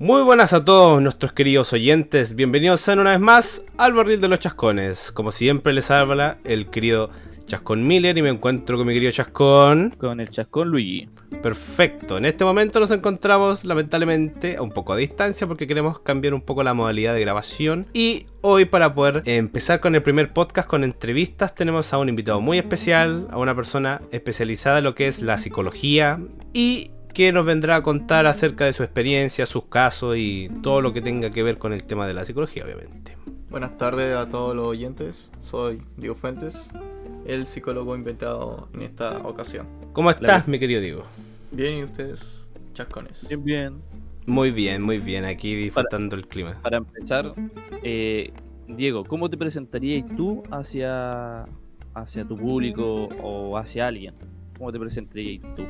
[0.00, 4.28] Muy buenas a todos nuestros queridos oyentes, bienvenidos sean una vez más al barril de
[4.28, 5.10] los chascones.
[5.10, 7.10] Como siempre les habla el querido
[7.46, 9.96] Chascón Miller y me encuentro con mi querido Chascón.
[9.98, 11.08] Con el Chascón Luigi.
[11.42, 16.32] Perfecto, en este momento nos encontramos lamentablemente a un poco de distancia porque queremos cambiar
[16.32, 17.88] un poco la modalidad de grabación.
[17.92, 22.40] Y hoy para poder empezar con el primer podcast con entrevistas tenemos a un invitado
[22.40, 26.20] muy especial, a una persona especializada en lo que es la psicología
[26.52, 30.92] y que nos vendrá a contar acerca de su experiencia, sus casos y todo lo
[30.92, 33.16] que tenga que ver con el tema de la psicología, obviamente.
[33.50, 36.70] Buenas tardes a todos los oyentes, soy Diego Fuentes,
[37.26, 39.66] el psicólogo inventado en esta ocasión.
[39.92, 41.02] ¿Cómo estás, mi querido Diego?
[41.50, 43.26] Bien, ¿y ustedes, chascones?
[43.26, 43.82] Bien, bien.
[44.26, 46.62] Muy bien, muy bien, aquí disfrutando el clima.
[46.62, 47.34] Para empezar,
[47.82, 48.32] eh,
[48.68, 51.46] Diego, ¿cómo te presentarías tú hacia,
[51.94, 54.14] hacia tu público o hacia alguien?
[54.56, 55.64] ¿Cómo te presentarías tú?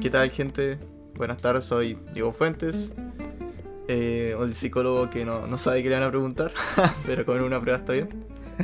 [0.00, 0.78] ¿Qué tal, gente?
[1.16, 2.92] Buenas tardes, soy Diego Fuentes,
[3.86, 6.52] eh, el psicólogo que no, no, sabe qué le van a preguntar,
[7.06, 8.08] pero con una prueba está bien.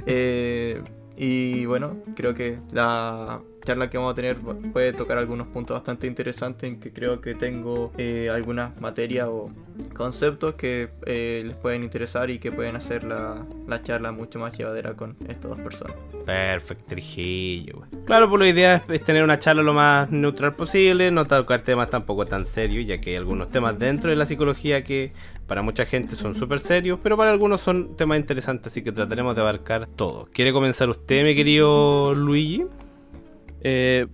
[0.06, 0.82] Eh,
[1.16, 4.38] y bueno, creo que la charla que vamos a tener
[4.72, 9.50] puede tocar algunos puntos bastante interesantes en que creo que tengo eh, algunas materias o
[9.94, 14.56] conceptos que eh, les pueden interesar y que pueden hacer la, la, charla mucho más
[14.56, 15.94] llevadera con estas dos personas.
[16.24, 17.82] Perfecto, Trujillo.
[18.06, 21.90] Claro, pues la idea es, tener una charla lo más neutral posible, no tocar temas
[21.90, 25.12] tampoco tan serios, ya que hay algunos temas dentro de la psicología que
[25.46, 29.34] para mucha gente son súper serios, pero para algunos son temas interesantes, así que trataremos
[29.34, 30.26] de abarcar todo.
[30.32, 32.64] ¿Quiere comenzar usted, mi querido Luigi?
[33.62, 34.06] Eh,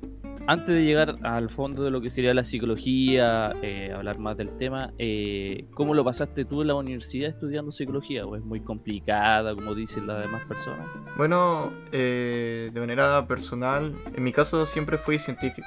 [0.46, 4.56] antes de llegar al fondo de lo que sería la psicología, eh, hablar más del
[4.58, 8.22] tema, eh, ¿cómo lo pasaste tú en la universidad estudiando psicología?
[8.24, 10.86] ¿O es muy complicada, como dicen las demás personas?
[11.16, 15.66] Bueno, de manera personal, en mi caso siempre fui científico.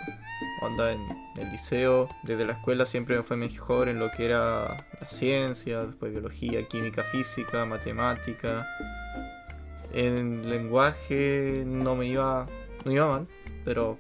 [0.62, 1.00] Onda en
[1.42, 5.86] el liceo, desde la escuela siempre me fue mejor en lo que era la ciencia,
[5.86, 8.64] después biología, química, física, matemática.
[9.92, 12.46] En lenguaje no me iba,
[12.86, 13.28] no iba mal
[13.68, 14.00] pero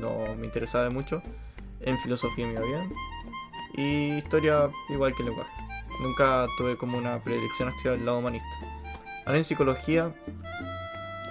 [0.00, 1.22] no me interesaba mucho.
[1.82, 2.92] En filosofía me iba bien.
[3.76, 5.50] Y historia igual que lenguaje.
[6.02, 8.48] Nunca tuve como una predilección hacia el lado humanista.
[9.26, 10.14] Ahora en psicología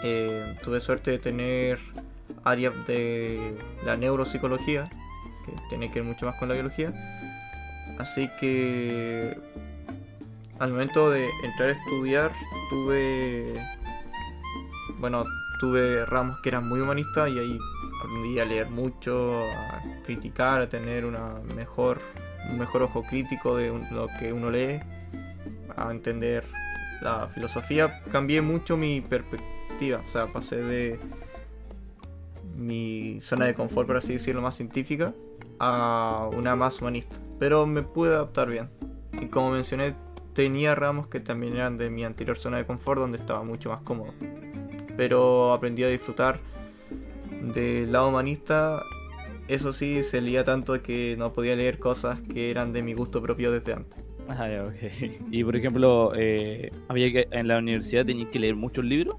[0.03, 1.80] eh, tuve suerte de tener
[2.44, 4.88] áreas de la neuropsicología,
[5.44, 6.94] que tiene que ver mucho más con la biología.
[7.97, 9.36] Así que
[10.59, 12.31] al momento de entrar a estudiar
[12.70, 13.56] tuve,
[15.00, 15.25] bueno,
[15.62, 17.60] tuve ramos que eran muy humanistas y ahí
[18.04, 22.00] aprendí a leer mucho, a criticar, a tener una mejor,
[22.50, 24.80] un mejor ojo crítico de lo que uno lee,
[25.78, 26.46] a entender
[27.04, 28.02] la filosofía.
[28.12, 31.00] Cambié mucho mi perspectiva, o sea, pasé de
[32.56, 35.14] mi zona de confort, por así decirlo, más científica,
[35.60, 37.18] a una más humanista.
[37.40, 38.72] Pero me pude adaptar bien.
[39.14, 39.94] Y como mencioné,
[40.34, 43.84] tenía ramos que también eran de mi anterior zona de confort, donde estaba mucho más
[43.84, 44.16] cómodo
[45.02, 46.38] pero aprendí a disfrutar
[47.56, 48.84] del lado humanista.
[49.48, 53.20] Eso sí, se leía tanto que no podía leer cosas que eran de mi gusto
[53.20, 53.98] propio desde antes.
[54.30, 55.18] Ah, okay.
[55.32, 59.16] Y por ejemplo, eh, ¿había que, en la universidad tenías que leer muchos libros?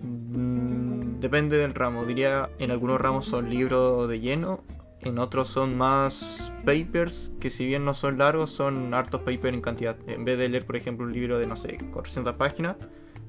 [0.00, 2.04] Mm, depende del ramo.
[2.04, 4.64] Diría, en algunos ramos son libros de lleno,
[5.02, 9.60] en otros son más papers, que si bien no son largos, son hartos papers en
[9.60, 9.96] cantidad.
[10.08, 12.74] En vez de leer, por ejemplo, un libro de, no sé, 400 páginas,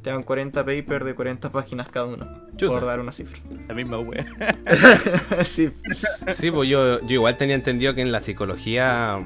[0.02, 2.28] te dan 40 papers de 40 páginas cada uno.
[2.60, 3.40] Por dar una cifra.
[3.68, 4.26] La misma wea.
[5.46, 5.70] sí.
[6.30, 9.20] Sí, pues yo, yo igual tenía entendido que en la psicología,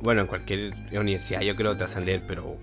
[0.00, 2.56] bueno, en cualquier universidad yo creo que te hacen leer, pero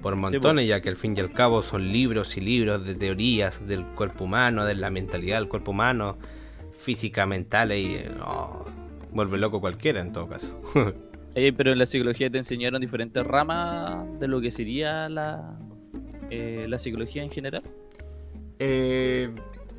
[0.00, 0.68] por montones, pues.
[0.68, 4.24] ya que al fin y al cabo son libros y libros de teorías del cuerpo
[4.24, 6.18] humano, de la mentalidad del cuerpo humano,
[6.76, 7.98] física, mental, y
[9.12, 10.60] vuelve loco cualquiera en todo caso.
[11.34, 15.56] pero en la psicología te enseñaron diferentes ramas de lo que sería la,
[16.32, 17.62] eh, la psicología en general?
[18.58, 19.30] Eh,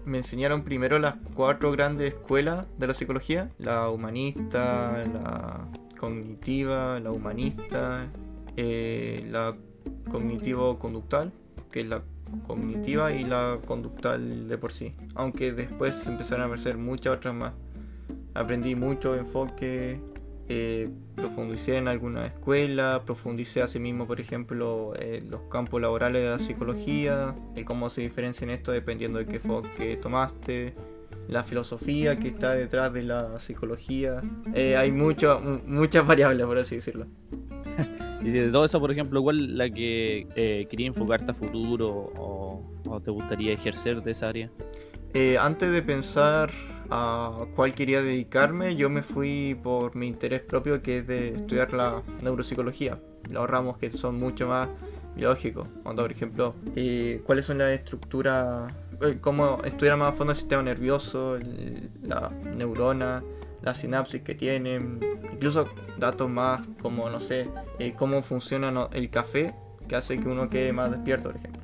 [0.06, 7.12] me enseñaron primero las cuatro grandes escuelas de la psicología, la humanista, la cognitiva, la
[7.12, 8.08] humanista,
[8.56, 9.56] eh, la
[10.12, 11.32] cognitivo-conductal,
[11.72, 12.04] que es la
[12.46, 14.94] cognitiva y la conductal de por sí.
[15.16, 17.54] Aunque después empezaron a aparecer muchas otras más.
[18.36, 20.00] Aprendí mucho enfoque
[20.50, 26.40] eh, profundicé en alguna escuela, profundicé asimismo, por ejemplo, en los campos laborales de la
[26.40, 30.76] psicología, el cómo se diferencian esto dependiendo de qué enfoque tomaste,
[31.28, 34.22] la filosofía que está detrás de la psicología.
[34.54, 37.08] Eh, hay mucho, muchas variables, por así decirlo.
[38.22, 43.02] y de todo eso, por ejemplo, ¿cuál la que eh, quería enfocarte a futuro o,
[43.04, 44.52] te gustaría ejercer de esa área?
[45.14, 46.52] Eh, antes de pensar
[46.96, 51.74] a cuál quería dedicarme, yo me fui por mi interés propio, que es de estudiar
[51.74, 53.00] la neuropsicología.
[53.32, 54.70] Los ramos que son mucho más
[55.16, 55.68] biológicos.
[55.82, 60.38] Cuando, por ejemplo, eh, cuáles son las estructuras, eh, cómo estudiar más a fondo el
[60.38, 61.40] sistema nervioso,
[62.04, 63.24] la neurona,
[63.64, 65.00] la sinapsis que tienen,
[65.34, 65.68] incluso
[65.98, 67.50] datos más como, no sé,
[67.80, 69.56] eh, cómo funciona el café,
[69.88, 71.63] que hace que uno quede más despierto, por ejemplo.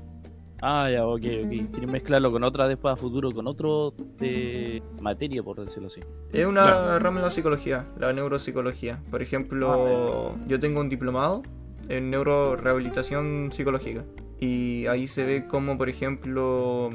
[0.61, 1.13] Ah, ya, ok,
[1.45, 1.71] ok.
[1.71, 6.01] Quieren mezclarlo con otra después a futuro, con otro de materia, por decirlo así.
[6.33, 6.99] Es una Claro.
[6.99, 9.01] rama de la psicología, la neuropsicología.
[9.09, 11.41] Por ejemplo, yo tengo un diplomado
[11.87, 14.03] en neurorehabilitación psicológica.
[14.39, 16.89] Y ahí se ve como, por ejemplo,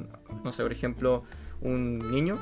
[0.45, 1.25] no sé, por ejemplo,
[1.61, 2.37] un niño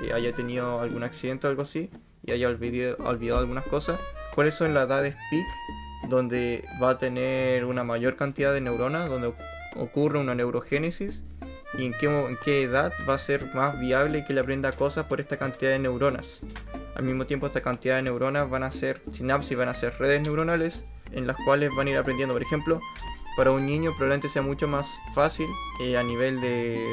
[0.00, 1.90] que haya tenido algún accidente o algo así
[2.24, 3.98] y haya olvidado, olvidado algunas cosas.
[4.34, 9.32] ¿Cuáles son las edades peak donde va a tener una mayor cantidad de neuronas, donde
[9.76, 11.24] ocurre una neurogénesis?
[11.78, 11.92] ¿Y en
[12.44, 15.78] qué, edad va a ser más viable que le aprenda cosas por esta cantidad de
[15.78, 16.40] neuronas?
[16.96, 20.22] Al mismo tiempo, esta cantidad de neuronas van a ser sinapsis, van a ser redes
[20.22, 22.34] neuronales en las cuales van a ir aprendiendo.
[22.34, 22.80] Por ejemplo,
[23.36, 25.46] para un niño probablemente sea mucho más fácil
[25.80, 26.84] eh, a nivel de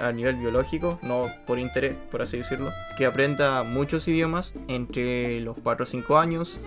[0.00, 5.56] a nivel biológico, no por interés, por así decirlo, que aprenda muchos idiomas entre los
[5.62, 6.58] 4 o 5 años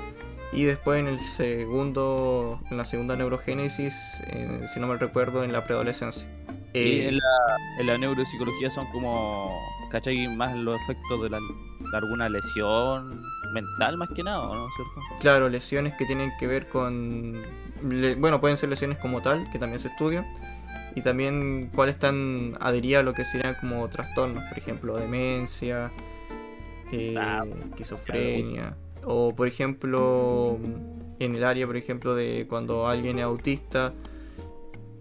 [0.52, 3.94] y después en el segundo en la segunda neurogénesis,
[4.28, 6.26] eh, si no me recuerdo, en la preadolescencia.
[6.74, 9.52] Y Eh, en la, en la neuropsicología son como,
[9.92, 10.28] ¿cachai?
[10.36, 13.22] Más los efectos de, la, de alguna lesión
[13.54, 14.68] mental, más que nada, ¿o ¿no?
[14.76, 15.02] ¿Cierto?
[15.20, 17.34] Claro, lesiones que tienen que ver con...
[17.90, 20.26] le- bueno, pueden ser lesiones como tal, que también se estudian.
[20.96, 25.92] Y también cuáles están adheridas a lo que serían como trastornos, por ejemplo, demencia,
[26.92, 28.76] eh, Ah, esquizofrenia.
[29.12, 30.60] O por ejemplo,
[31.18, 33.92] en el área, por ejemplo, de cuando alguien es autista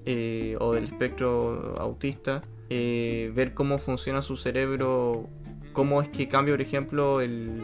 [0.06, 2.40] eh, o del espectro autista,
[2.70, 5.28] eh, ver cómo funciona su cerebro,
[5.74, 7.60] cómo es que cambia, por ejemplo, el,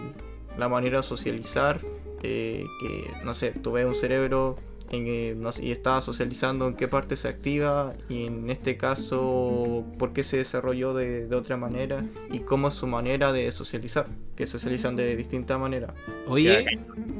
[0.58, 1.81] la manera de socializar,
[2.23, 4.56] eh, que no sé, tú ves un cerebro
[4.90, 8.76] en, eh, no sé, y está socializando en qué parte se activa y en este
[8.76, 13.50] caso por qué se desarrolló de, de otra manera y cómo es su manera de
[13.52, 15.94] socializar, que socializan de distinta manera.
[16.28, 16.66] Oye,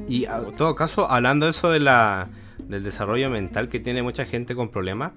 [0.07, 2.29] y a- en todo caso, hablando de eso de la,
[2.67, 5.11] del desarrollo mental que tiene mucha gente con problemas,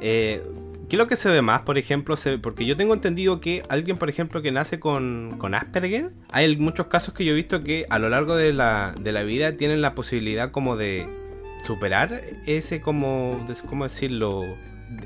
[0.00, 0.42] eh,
[0.88, 2.16] ¿qué es lo que se ve más, por ejemplo?
[2.16, 6.56] Se- porque yo tengo entendido que alguien, por ejemplo, que nace con, con Asperger, hay
[6.56, 9.56] muchos casos que yo he visto que a lo largo de la, de la vida
[9.56, 11.06] tienen la posibilidad como de
[11.64, 14.44] superar ese como, ¿cómo decirlo?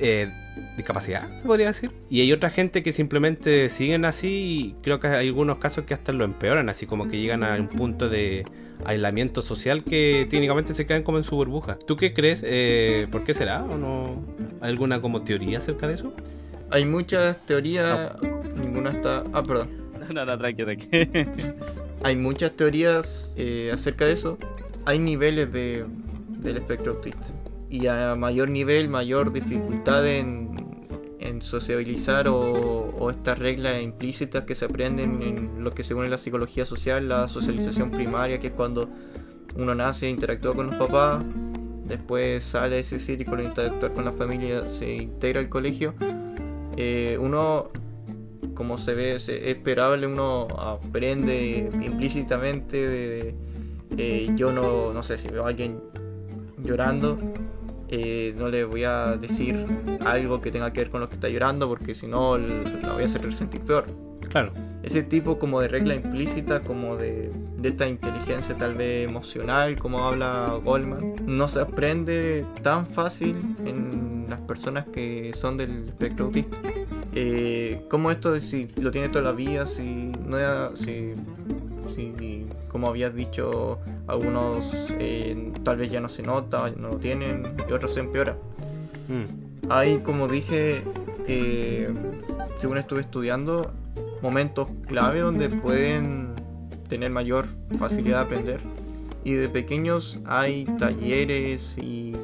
[0.01, 0.29] Eh,
[0.77, 1.93] discapacidad, se podría decir.
[2.11, 5.95] Y hay otra gente que simplemente siguen así y creo que hay algunos casos que
[5.95, 8.45] hasta lo empeoran, así como que llegan a un punto de
[8.85, 11.79] aislamiento social que técnicamente se quedan como en su burbuja.
[11.87, 12.43] ¿Tú qué crees?
[12.45, 13.63] Eh, ¿Por qué será?
[13.65, 14.25] ¿O no?
[14.61, 16.15] ¿Hay alguna como teoría acerca de eso?
[16.71, 18.13] Hay muchas teorías,
[18.61, 19.25] ninguna está...
[19.33, 19.87] Ah, perdón.
[20.07, 20.89] No, no, tranqui, tranqui.
[22.05, 24.39] Hay muchas teorías eh, acerca de eso.
[24.85, 25.85] Hay niveles de,
[26.39, 27.27] del espectro autista.
[27.69, 30.87] Y a mayor nivel, mayor dificultad en,
[31.19, 36.19] en sociabilizar o, o estas reglas implícitas que se aprenden en lo que según la
[36.19, 38.89] psicología social, la socialización primaria, que es cuando
[39.57, 41.25] uno nace, interactúa con los papás,
[41.85, 45.95] después sale de ese círculo, interactuar con la familia, se integra al colegio.
[46.77, 47.71] Eh, uno
[48.55, 53.35] como se ve, es esperable, uno aprende implícitamente de,
[53.97, 55.81] eh, yo no, no sé si veo a alguien
[56.59, 57.19] llorando,
[57.89, 59.67] eh, no le voy a decir
[60.05, 63.03] algo que tenga que ver con lo que está llorando porque si no la voy
[63.03, 63.87] a hacer sentir peor.
[64.29, 64.53] Claro.
[64.83, 70.01] Ese tipo como de regla implícita, como de, de esta inteligencia tal vez emocional, como
[70.01, 76.57] habla Goldman, no se aprende tan fácil en las personas que son del espectro autista.
[77.15, 81.15] Eh, como esto de si lo tiene toda la vida, si no si,
[81.95, 87.55] si como habías dicho, algunos eh, tal vez ya no se nota, no lo tienen,
[87.67, 88.37] y otros se empeora.
[89.09, 89.71] Mm.
[89.71, 90.83] Hay, como dije,
[91.27, 91.89] eh,
[92.59, 93.73] según estuve estudiando,
[94.21, 96.35] momentos clave donde pueden
[96.87, 97.47] tener mayor
[97.79, 98.61] facilidad de aprender.
[99.25, 102.15] Y de pequeños hay talleres y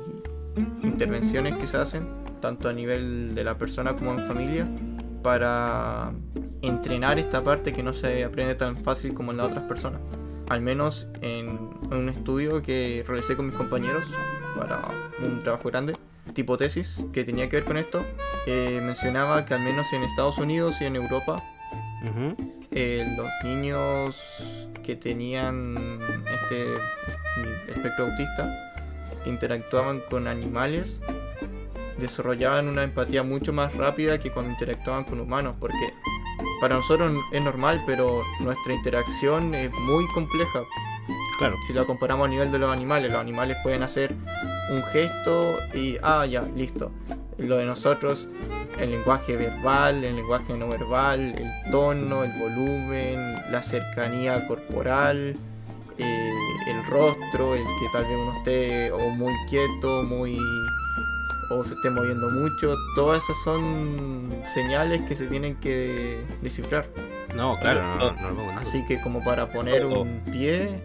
[0.83, 2.07] intervenciones que se hacen,
[2.43, 4.69] tanto a nivel de la persona como en familia,
[5.23, 6.13] para
[6.61, 10.03] entrenar esta parte que no se aprende tan fácil como en las otras personas.
[10.49, 14.05] Al menos en, en un estudio que realicé con mis compañeros
[14.57, 14.81] para
[15.25, 15.97] un trabajo grande,
[16.35, 18.05] tipo tesis, que tenía que ver con esto,
[18.47, 21.43] eh, mencionaba que al menos en Estados Unidos y en Europa
[22.73, 24.21] eh, los niños
[24.83, 25.77] que tenían
[26.25, 26.67] este
[27.71, 28.51] espectro autista
[29.23, 31.01] que interactuaban con animales
[31.99, 35.93] desarrollaban una empatía mucho más rápida que cuando interactuaban con humanos porque
[36.63, 40.61] para nosotros es normal, pero nuestra interacción es muy compleja.
[41.37, 41.57] Claro.
[41.67, 44.15] Si lo comparamos a nivel de los animales, los animales pueden hacer
[44.71, 46.93] un gesto y, ah, ya, listo.
[47.37, 48.29] Lo de nosotros,
[48.79, 55.37] el lenguaje verbal, el lenguaje no verbal, el tono, el volumen, la cercanía corporal,
[55.99, 56.31] eh,
[56.69, 60.39] el rostro, el que tal vez uno esté o muy quieto, muy
[61.51, 66.87] o se esté moviendo mucho, todas esas son señales que se tienen que descifrar.
[67.37, 68.51] No, claro, no, no, no.
[68.59, 70.79] Así que como para poner un pie,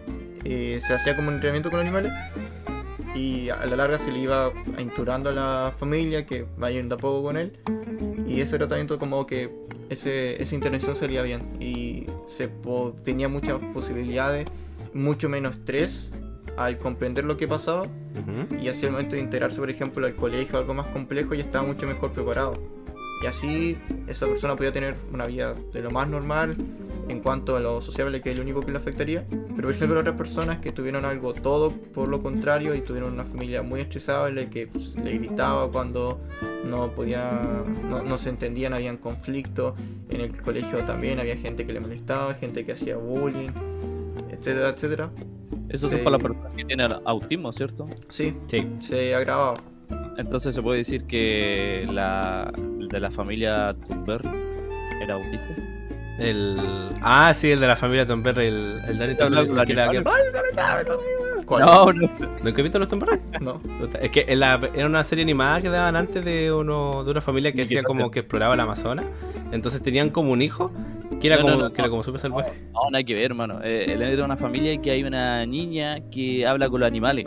[0.44, 2.12] eh, se hacía como un entrenamiento con animales
[3.14, 6.96] y a la larga se le iba inturando a la familia que vaya de a
[6.96, 7.58] poco con él
[8.26, 9.50] y ese tratamiento como que
[9.88, 14.46] ese, esa intervención salía bien y se po- tenía muchas posibilidades,
[14.92, 16.12] mucho menos estrés
[16.58, 18.60] al comprender lo que pasaba Ujú.
[18.60, 21.44] y así al momento de integrarse por ejemplo al colegio o algo más complejo ya
[21.44, 22.54] estaba mucho mejor preparado.
[23.22, 26.54] Y así esa persona podía tener una vida de lo más normal
[27.08, 29.24] en cuanto a lo sociable que es lo único que le afectaría.
[29.28, 33.24] Pero por ejemplo otras personas que tuvieron algo todo por lo contrario y tuvieron una
[33.24, 36.20] familia muy estresable que pues, le gritaba cuando
[36.70, 39.74] no podía no, no se entendían habían conflictos.
[40.10, 43.50] En el colegio también había gente que le molestaba gente que hacía bullying
[44.38, 45.10] etcétera etcétera
[45.68, 45.94] Eso Sí.
[45.96, 47.86] es para las personas que tienen autismo, ¿cierto?
[48.08, 48.66] sí Sí.
[48.80, 49.54] se agravaba
[50.16, 54.24] Entonces se puede decir que la de la familia Thunberg
[55.02, 55.54] era autista.
[56.18, 56.56] El...
[57.00, 59.16] Ah, sí, el de la familia Tom Perry, el, el
[61.46, 61.64] ¿Cuál?
[61.64, 62.08] No, no.
[62.42, 63.20] ¿Nunca he visto los Tom Perry?
[63.40, 63.60] no
[64.00, 67.20] Es que en la- era una serie animada que daban antes de uno de una
[67.20, 69.06] familia que hacía como que exploraba el Amazonas.
[69.52, 70.70] Entonces tenían como un hijo
[71.20, 71.90] que era No, como no, que era no.
[71.90, 72.52] como súper salvaje.
[72.72, 73.60] No, nada que ver, hermano.
[73.64, 77.26] Eh, él es de una familia que hay una niña que habla con los animales.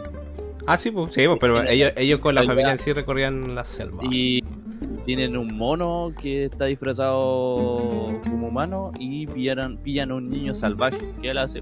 [0.67, 3.65] Ah, sí, pues, sí, pues, pero ellos, ellos con la familia en sí recorrían la
[3.65, 4.03] selva.
[4.11, 4.43] Y
[5.05, 10.99] tienen un mono que está disfrazado como humano y pillan, pillan a un niño salvaje
[11.21, 11.61] que él hace.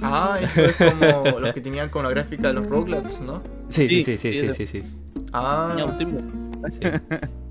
[0.00, 3.42] Ah, eso es como los que tenían con la gráfica de los Roglats, ¿no?
[3.68, 4.82] Sí, sí, Sí, sí, sí, sí, sí.
[5.32, 5.96] Ah,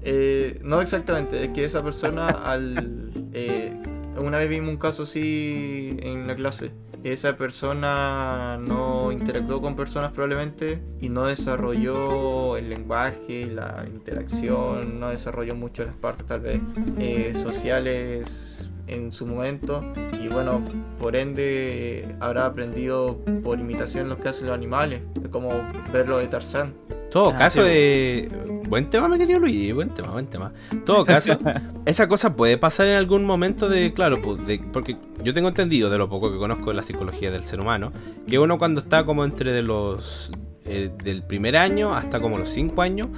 [0.03, 3.11] eh, no exactamente, es que esa persona al...
[3.33, 3.73] eh,
[4.17, 6.71] una vez vimos un caso así en la clase.
[7.03, 15.09] Esa persona no interactuó con personas probablemente y no desarrolló el lenguaje, la interacción, no
[15.09, 16.61] desarrolló mucho las partes tal vez
[16.99, 19.83] eh, sociales en su momento
[20.21, 20.63] y bueno,
[20.99, 25.49] por ende habrá aprendido por imitación lo que hacen los animales, es como
[25.91, 26.75] verlo de Tarzán.
[27.11, 28.29] Todo Ah, caso de.
[28.69, 30.53] Buen tema, me querido Luigi, buen tema, buen tema.
[30.85, 31.37] Todo caso,
[31.85, 33.93] esa cosa puede pasar en algún momento de.
[33.93, 37.29] Claro, pues, de- porque yo tengo entendido de lo poco que conozco de la psicología
[37.31, 37.91] del ser humano,
[38.27, 40.31] que uno cuando está como entre de los.
[40.65, 43.09] eh, del primer año hasta como los cinco años,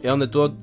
[0.00, 0.54] es donde tú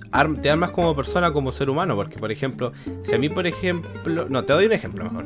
[0.42, 1.96] te armas como persona, como ser humano.
[1.98, 2.72] Porque, por ejemplo,
[3.04, 4.28] si a mí, por ejemplo.
[4.30, 5.26] No, te doy un ejemplo mejor.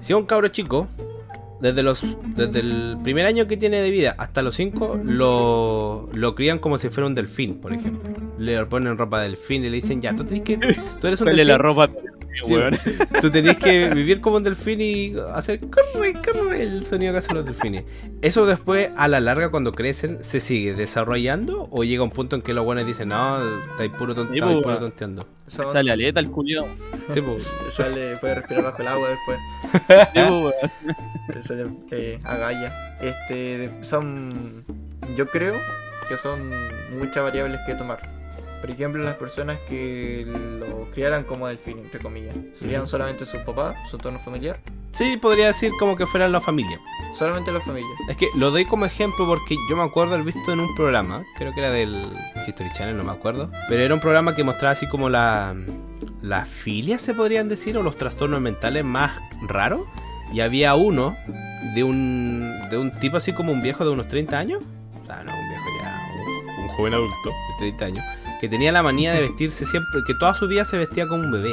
[0.00, 0.88] Si a un cabro chico,
[1.60, 2.04] desde los
[2.36, 6.78] desde el primer año que tiene de vida hasta los 5 lo, lo crían como
[6.78, 8.10] si fuera un delfín, por ejemplo.
[8.38, 10.56] Le ponen ropa de delfín y le dicen, "Ya, tú tenés que
[11.00, 11.90] tú eres un delfín, la ropa.
[12.44, 12.78] Sí, weón.
[13.20, 17.36] tú tenés que vivir como un delfín y hacer corre, corre el sonido que hacen
[17.36, 17.84] los delfines."
[18.22, 22.42] Eso después a la larga cuando crecen se sigue desarrollando o llega un punto en
[22.42, 23.38] que los buenos dicen, "No,
[23.70, 26.66] estáis puro, tont- Sí, estáis pues, puro tonteando." Son- Sale aleta el culiao.
[27.12, 27.48] Sí, pues.
[27.70, 29.38] sale, puede respirar bajo el agua después.
[30.14, 30.20] Sí,
[31.32, 31.46] pues.
[31.46, 32.72] Sale eh, agalla.
[33.00, 34.64] Este, son,
[35.16, 35.54] yo creo
[36.08, 36.50] que son
[36.98, 37.98] muchas variables que tomar.
[38.66, 40.26] Por ejemplo, las personas que
[40.58, 44.58] lo criaran como delfín, entre comillas, serían solamente su papá, su entorno familiar,
[44.90, 46.80] Sí, podría decir como que fueran la familia.
[47.18, 47.88] solamente la familia.
[48.08, 51.22] Es que lo doy como ejemplo porque yo me acuerdo haber visto en un programa,
[51.36, 52.10] creo que era del
[52.48, 55.54] History Channel, no me acuerdo, pero era un programa que mostraba así como la
[56.22, 59.12] las filias se podrían decir o los trastornos mentales más
[59.46, 59.82] raros.
[60.32, 61.14] Y había uno
[61.74, 64.62] de un de un tipo así como un viejo de unos 30 años,
[65.10, 66.08] ah, no, un viejo ya,
[66.58, 68.04] un, un joven adulto de 30 años,
[68.40, 71.32] que tenía la manía de vestirse siempre, que toda su vida se vestía como un
[71.32, 71.52] bebé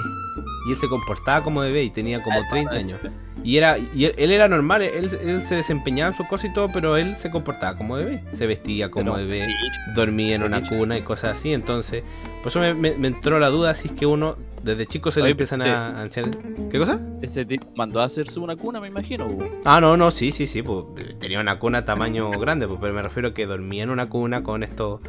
[0.68, 3.00] y él se comportaba como bebé y tenía como 30 años.
[3.44, 6.54] Y era y él, él era normal, él, él se desempeñaba en su cosa y
[6.54, 8.24] todo, pero él se comportaba como bebé.
[8.36, 9.48] Se vestía como Pero- bebé,
[9.96, 11.52] dormía en una cuna y cosas así.
[11.54, 12.04] Entonces,
[12.42, 15.20] por eso me, me- me entró la duda si es que uno desde chico se
[15.20, 16.38] le Oye, empiezan a, a enseñar-
[16.72, 16.98] ¿Qué cosa?
[17.22, 19.28] Ese tipo mandó a hacerse una cuna, me imagino.
[19.66, 20.62] Ah, no, no, sí, sí, sí.
[20.64, 20.86] Pues,
[21.20, 24.42] tenía una cuna tamaño grande, pues, pero me refiero a que dormía en una cuna
[24.42, 25.02] con estos,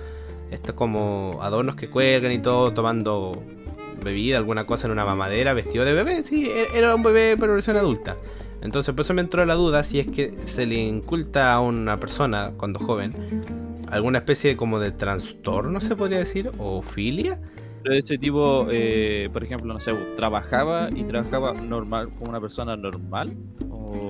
[0.54, 3.32] estos como adornos que cuelgan y todo, tomando
[4.02, 6.22] bebida, alguna cosa en una mamadera, vestido de bebé.
[6.22, 8.16] Sí, e- era un bebé, pero versión adulta.
[8.62, 12.00] Entonces, por eso me entró la duda si es que se le inculta a una
[12.00, 13.14] persona cuando joven
[13.90, 17.38] alguna especie como de trastorno, se podría decir, o filia,
[17.82, 22.76] Pero ese tipo, eh, por ejemplo, no sé, trabajaba y trabajaba normal como una persona
[22.76, 23.36] normal.
[23.70, 24.08] O...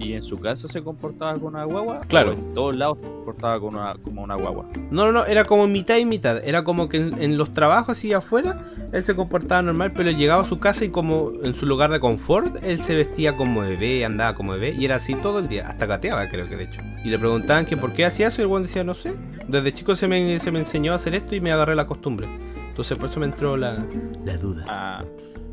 [0.00, 2.00] Y en su casa se comportaba con una guagua.
[2.08, 2.30] Claro.
[2.30, 4.66] o en todos lados se comportaba con una, como una guagua.
[4.90, 6.42] No, no, no, era como mitad y mitad.
[6.42, 10.42] Era como que en, en los trabajos y afuera él se comportaba normal, pero llegaba
[10.42, 14.04] a su casa y como en su lugar de confort, él se vestía como bebé,
[14.04, 15.68] andaba como bebé y era así todo el día.
[15.68, 16.80] Hasta gateaba, creo que de hecho.
[17.04, 19.14] Y le preguntaban que por qué hacía eso y el buen decía, no sé.
[19.46, 22.26] Desde chico se me, se me enseñó a hacer esto y me agarré la costumbre.
[22.68, 23.84] Entonces por eso me entró la,
[24.24, 24.64] la duda.
[24.68, 25.04] Ah,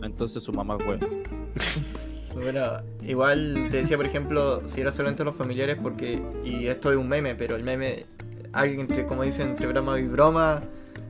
[0.02, 0.98] entonces su mamá fue.
[2.42, 2.62] Bueno,
[3.04, 7.08] igual te decía, por ejemplo, si era solamente los familiares, porque, y esto es un
[7.08, 8.06] meme, pero el meme,
[8.54, 10.62] alguien entre, como dicen, entre broma y broma,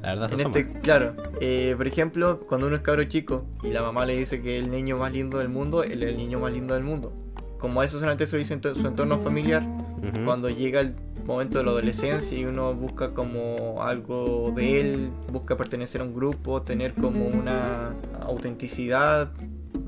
[0.01, 3.81] La verdad, en este, claro, eh, por ejemplo, cuando uno es cabro chico y la
[3.81, 6.39] mamá le dice que es el niño más lindo del mundo, él es el niño
[6.39, 7.11] más lindo del mundo.
[7.59, 10.25] Como eso solamente se dice en su entorno familiar, Ujú.
[10.25, 10.93] cuando llega el
[11.25, 16.13] momento de la adolescencia y uno busca como algo de él, busca pertenecer a un
[16.13, 19.31] grupo, tener como una autenticidad,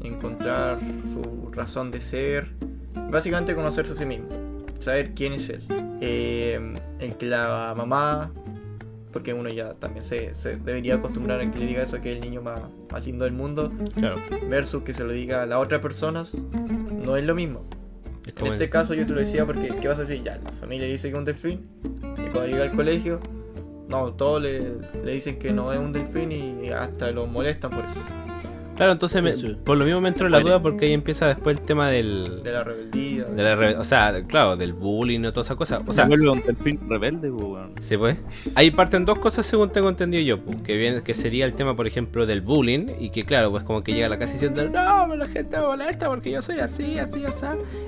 [0.01, 0.79] encontrar
[1.13, 2.49] su razón de ser,
[3.11, 4.27] básicamente conocerse a sí mismo,
[4.79, 5.61] saber quién es él.
[6.01, 6.59] Eh,
[6.99, 8.31] en que la mamá,
[9.11, 12.15] porque uno ya también se, se debería acostumbrar a que le diga eso, que es
[12.17, 14.15] el niño más, más lindo del mundo, Claro.
[14.49, 17.65] versus que se lo diga a las otras personas, no es lo mismo.
[18.25, 20.23] Es En este el- caso yo te lo decía porque, ¿qué vas a decir?
[20.23, 21.67] Ya, la familia dice que es un delfín.
[22.13, 23.19] Y cuando llega al colegio,
[23.87, 24.59] no, todos le,
[25.03, 28.01] le dicen que no es un delfín y hasta lo molestan por eso.
[28.79, 30.51] Claro, entonces me- por lo mismo me entró en la Bueno.
[30.51, 32.41] duda porque ahí empieza después el tema del...
[32.43, 33.25] De la rebeldía.
[33.25, 35.81] de la o sea, claro, del bullying y toda esa cosa.
[35.86, 37.74] O sea, se vuelve un delfín rebelde, pues, weón.
[37.81, 38.17] Sí, pues.
[38.55, 41.75] Ahí parten dos cosas según tengo entendido yo, pues, que, viene, que sería el tema,
[41.75, 44.63] por ejemplo, del bullying, y que claro, pues como que llega a la casa diciendo,
[44.69, 47.45] no, la gente me molesta porque yo soy así, así, así.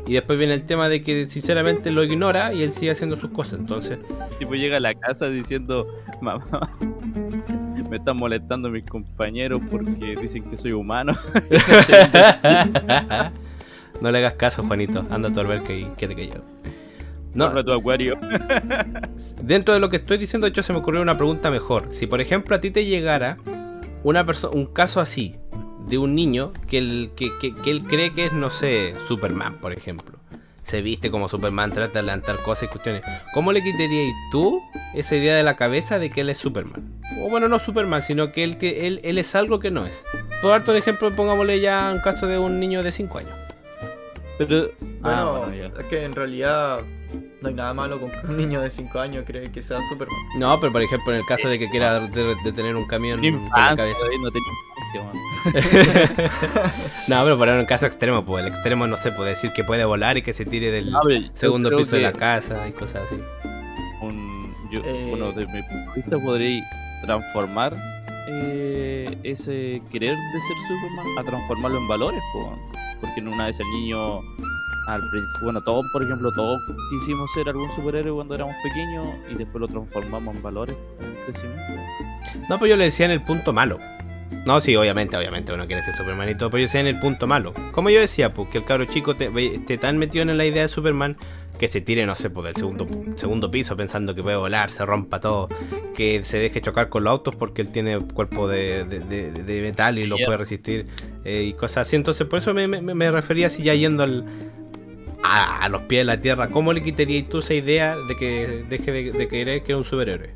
[0.07, 3.29] Y después viene el tema de que sinceramente lo ignora y él sigue haciendo sus
[3.31, 3.59] cosas.
[3.61, 3.97] Entonces,
[4.39, 5.87] tipo llega a la casa diciendo,
[6.19, 6.69] mamá,
[7.91, 11.13] me están molestando mis compañeros porque dicen que soy humano.
[14.01, 16.43] no le hagas caso, Juanito, anda a tu alberca y quédate callado.
[17.33, 18.17] No, tu acuario.
[19.43, 21.87] dentro de lo que estoy diciendo, de hecho, se me ocurrió una pregunta mejor.
[21.89, 23.37] Si, por ejemplo, a ti te llegara
[24.03, 25.35] una un caso así,
[25.87, 29.55] de un niño que él, que, que- que él cree que es, no sé, Superman,
[29.55, 30.17] por ejemplo.
[30.71, 33.03] Se viste como Superman, trata de levantar cosas y cuestiones.
[33.33, 34.61] ¿Cómo le quitarías tú
[34.93, 37.01] esa idea de la cabeza de que él es Superman?
[37.21, 40.01] O bueno, no Superman, sino que él, que él, él es algo que no es.
[40.41, 43.33] Por harto de ejemplo, pongámosle ya un caso de un niño de 5 años.
[44.37, 46.79] Pero, Bueno, ah, bueno, es que en realidad
[47.41, 50.15] no hay nada malo con que un niño de 5 años cree que sea Superman.
[50.37, 53.43] No, pero por ejemplo, en el caso de que quiera de, de un camión con
[53.49, 53.99] la cabeza.
[54.23, 55.11] no tenía.
[57.07, 59.85] No, pero para un caso extremo, pues el extremo no se puede decir que puede
[59.85, 60.99] volar y que se tire del Ah,
[61.33, 63.19] segundo piso de la casa y cosas así.
[64.01, 65.07] un- yo- Eh.
[65.09, 66.63] bueno, desde mi punto de vista podréis
[67.05, 67.75] transformar
[68.29, 72.55] eh, ese querer de ser Superman a transformarlo en valores, po,
[73.01, 74.19] porque en una vez el niño
[74.87, 76.59] al principio, bueno, todos, por ejemplo, todos
[76.91, 81.15] quisimos ser algún superhéroe cuando éramos pequeños y después lo transformamos en valores en el
[81.25, 81.63] crecimiento.
[82.49, 83.79] No, pues yo le decía en el punto malo.
[84.45, 86.99] No, sí, obviamente, obviamente uno quiere ser Superman y todo, pero yo decía en el
[86.99, 87.53] punto malo.
[87.73, 90.63] Como yo decía, pues que el cabro chico te- esté tan metido en la idea
[90.63, 91.15] de Superman
[91.59, 94.83] que se tire, no sé, pues del segundo, segundo piso pensando que puede volar, se
[94.83, 95.47] rompa todo,
[95.95, 99.61] que se deje chocar con los autos porque él tiene cuerpo de, de- de- de
[99.61, 100.25] metal y lo Yeah.
[100.25, 100.87] puede resistir
[101.23, 101.95] eh, y cosas así.
[101.95, 104.25] Entonces, por eso me, me- me refería así ya yendo al,
[105.23, 106.47] a, a los pies de la tierra.
[106.47, 109.85] ¿Cómo le quitarías tú esa idea de que deje de, de querer que era un
[109.85, 110.31] superhéroe?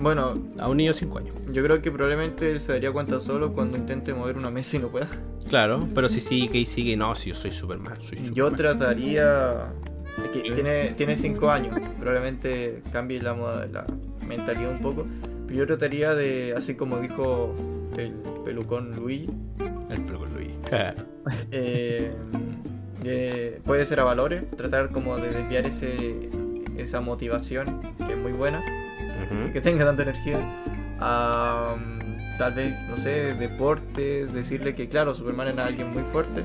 [0.00, 1.34] Bueno, A un niño de 5 años.
[1.52, 4.80] yo creo que probablemente él se daría cuenta solo cuando intente mover una mesa y
[4.80, 5.08] no pueda.
[5.48, 8.34] Claro, pero si sigue y sigue, no, si yo soy Superman, soy Superman.
[8.34, 9.72] Yo trataría.
[10.32, 13.86] que tiene, tiene cinco años, probablemente cambie la, moda- la
[14.26, 15.06] mentalidad un poco.
[15.46, 17.54] Pero yo trataría de, así como dijo
[17.96, 18.12] el
[18.44, 19.28] pelucón Luigi,
[19.90, 20.50] El pelo con Luis.
[21.50, 22.12] eh,
[23.02, 26.28] de- puede ser a valores, tratar como de desviar ese,
[26.76, 28.60] esa motivación, que es muy buena,
[29.52, 35.66] Que tenga tanta energía, mm, tal vez, no sé, deportes, decirle que claro, Superman era
[35.66, 36.44] alguien muy fuerte,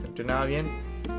[0.00, 0.66] se entrenaba bien,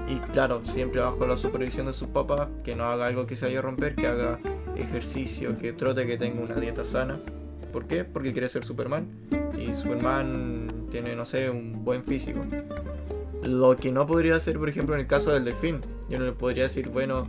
[0.08, 3.46] y claro, siempre bajo la supervisión de sus papás, que no haga algo que se
[3.46, 4.40] vaya a romper, que haga
[4.76, 7.20] ejercicio, que trote, que tenga una dieta sana.
[7.74, 8.06] ¿Por qué?
[8.06, 9.08] Porque quiere ser Superman.
[9.60, 12.40] Y Superman tiene, no sé, un buen físico.
[13.44, 15.82] Lo que no podría hacer, por ejemplo, en el caso del delfín.
[16.10, 17.28] Yo no le podría decir, bueno,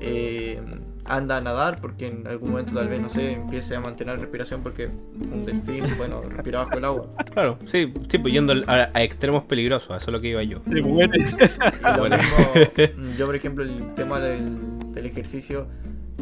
[0.00, 0.60] eh,
[1.06, 4.62] anda a nadar, porque en algún momento tal vez, no sé, empiece a mantener respiración,
[4.62, 7.08] porque un delfín, bueno, respira bajo el agua.
[7.32, 10.60] Claro, sí, sí, pues yendo a, a extremos peligrosos, eso es lo que iba yo.
[10.64, 11.18] Se muere.
[11.82, 12.16] Lo Bueno.
[12.16, 14.58] mismo, yo, por ejemplo, el tema del,
[14.92, 15.66] del ejercicio,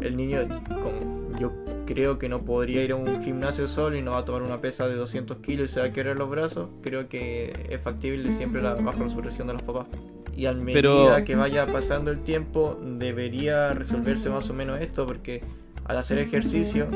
[0.01, 1.51] el niño, como yo
[1.85, 4.59] creo que no podría ir a un gimnasio solo y no va a tomar una
[4.61, 6.69] pesa de 200 kilos y se va a quebrar los brazos.
[6.81, 9.87] Creo que es factible siempre la, bajo la supervisión de los papás.
[10.35, 15.05] Y al medida Pero- que vaya pasando el tiempo, debería resolverse más o menos esto,
[15.05, 15.41] porque
[15.85, 16.87] al hacer ejercicio,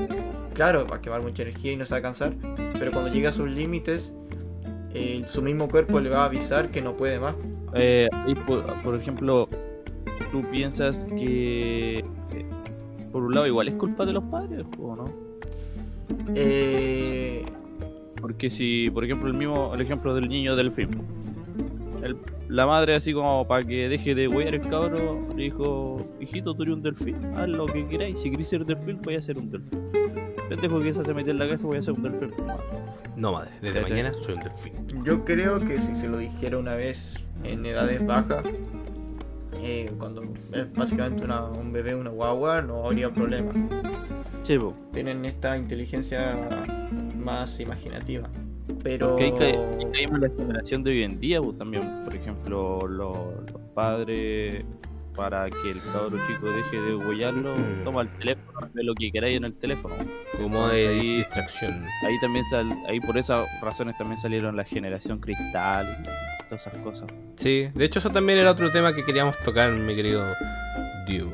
[0.54, 2.34] claro, va a quemar mucha energía y no se va a cansar,
[2.80, 4.14] pero cuando llega a sus límites,
[4.94, 7.36] eh, su mismo cuerpo le va a avisar que no puede más.
[7.76, 9.48] Eh, y por, por ejemplo,
[10.32, 12.04] tú piensas que,
[13.12, 15.06] por un lado, igual es culpa de los padres, ¿o no?
[16.34, 17.44] Eh,
[18.20, 20.90] Porque si, por ejemplo, el mismo, el ejemplo del niño del film.
[22.02, 22.18] El-
[22.50, 26.64] la madre así como para que deje de huear el cabro, le dijo, hijito, tú
[26.64, 29.50] eres un delfín, haz lo que queráis, si queréis ser delfín, voy a ser un
[29.52, 29.82] delfín.
[30.50, 32.32] Pendejo que esa se metió en la casa, voy a ser un delfín.
[33.18, 34.74] No, madre, desde mañana soy un delfín.
[35.04, 38.44] yo creo que si se lo dijera una vez en edades bajas,
[39.62, 43.52] eh, cuando es básicamente una- un bebé, una guagua, no habría problema.
[44.44, 44.74] Sí, po.
[44.94, 46.38] Tienen esta inteligencia
[47.18, 48.30] más imaginativa.
[48.88, 52.04] Pero Porque ahí ca- ahí caímos en la generación de hoy en día, pues, también,
[52.06, 54.64] por ejemplo, lo- los padres,
[55.16, 57.84] para que el cabro chico deje de huellarlo, Mm.
[57.84, 59.96] toma el teléfono, ve lo que queráis en el teléfono.
[60.42, 61.74] Como de Ahí- distracción.
[62.06, 66.04] Ahí también sal, ahí por esas razones también salieron la generación cristal y
[66.50, 67.08] todas esas cosas.
[67.36, 70.24] Sí, de hecho eso también era otro tema que queríamos tocar, mi querido
[71.10, 71.30] Dew.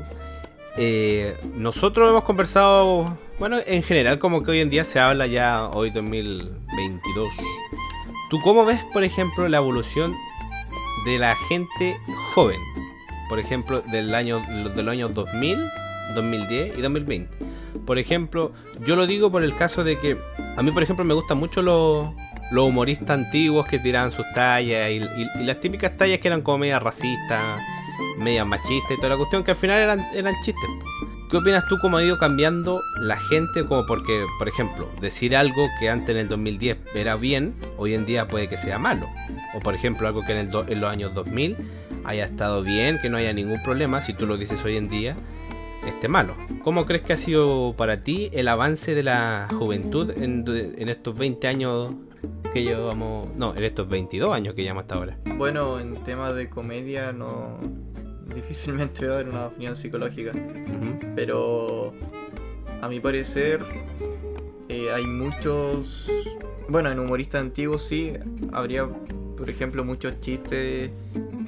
[0.77, 5.65] Eh, nosotros hemos conversado, bueno, en general como que hoy en día se habla ya,
[5.67, 7.27] hoy 2022.
[8.29, 10.15] ¿Tú cómo ves, por ejemplo, la evolución
[11.05, 11.97] de la gente
[12.33, 12.57] joven?
[13.27, 15.57] Por ejemplo, del año, de los años 2000,
[16.15, 17.29] 2010 y 2020.
[17.85, 18.53] Por ejemplo,
[18.85, 20.15] yo lo digo por el caso de que
[20.55, 22.07] a mí, por ejemplo, me gustan mucho los,
[22.51, 26.43] los humoristas antiguos que tiraban sus tallas y, y- y las típicas tallas que eran
[26.43, 27.59] como media racistas,
[28.19, 30.69] media machistas y toda la cuestión que al final eran, eran chistes.
[31.33, 33.65] ¿Qué opinas tú cómo ha ido cambiando la gente?
[33.65, 38.05] Como porque, por ejemplo, decir algo que antes en el 2010 era bien, hoy en
[38.05, 39.07] día puede que sea malo.
[39.55, 41.57] O por ejemplo, algo que en, el en los años 2000
[42.03, 45.15] haya estado bien, que no haya ningún problema, si tú lo dices hoy en día,
[45.87, 46.35] esté malo.
[46.61, 51.17] ¿Cómo crees que ha sido para ti el avance de la juventud en, en estos
[51.17, 51.95] 20 años
[52.53, 55.17] que llevamos, no, en estos 22 años que llevamos hasta ahora?
[55.35, 57.57] bueno, en temas de comedia no
[58.33, 60.31] difícilmente va a haber una opinión psicológica.
[61.15, 61.93] Pero
[62.81, 63.61] a mi parecer
[64.69, 66.09] eh, hay muchos...
[66.69, 68.13] Bueno, en humoristas antiguos sí,
[68.51, 68.87] habría,
[69.37, 70.89] por ejemplo, muchos chistes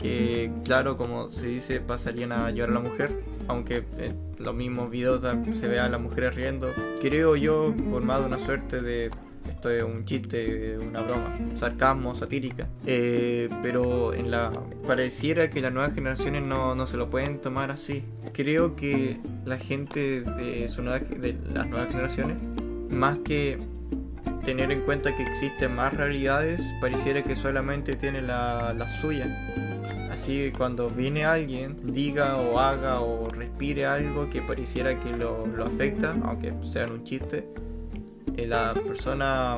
[0.01, 3.23] que, claro, como se dice, pasarían a llorar a la mujer.
[3.47, 5.21] Aunque en los mismos videos
[5.57, 6.69] se vea a las mujeres riendo.
[7.01, 9.11] Creo yo, por más de una suerte de...
[9.49, 12.67] Esto es un chiste, una broma, sarcasmo, satírica.
[12.85, 14.51] Eh, pero en la
[14.87, 18.03] pareciera que las nuevas generaciones no, no se lo pueden tomar así.
[18.33, 22.37] Creo que la gente de, su nueva- de las nuevas generaciones,
[22.89, 23.59] más que
[24.43, 29.25] tener en cuenta que existen más realidades, pareciera que solamente tiene la, la suya.
[30.11, 35.45] Así que cuando viene alguien, diga o haga o respire algo que pareciera que lo,
[35.47, 37.47] lo afecta, aunque sea un chiste,
[38.37, 39.57] eh, la persona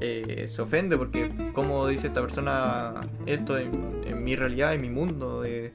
[0.00, 2.94] eh, se ofende porque como dice esta persona
[3.26, 5.72] esto en, en mi realidad, en mi mundo, es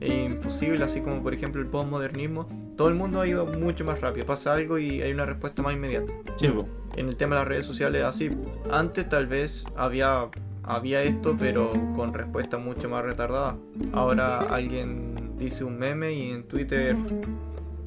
[0.00, 4.24] imposible, así como por ejemplo el postmodernismo, todo el mundo ha ido mucho más rápido,
[4.24, 6.12] pasa algo y hay una respuesta más inmediata.
[6.38, 6.48] Sí.
[6.96, 8.30] En el tema de las redes sociales así,
[8.70, 10.28] antes tal vez había,
[10.62, 13.58] había esto pero con respuesta mucho más retardada.
[13.92, 16.96] Ahora alguien dice un meme y en Twitter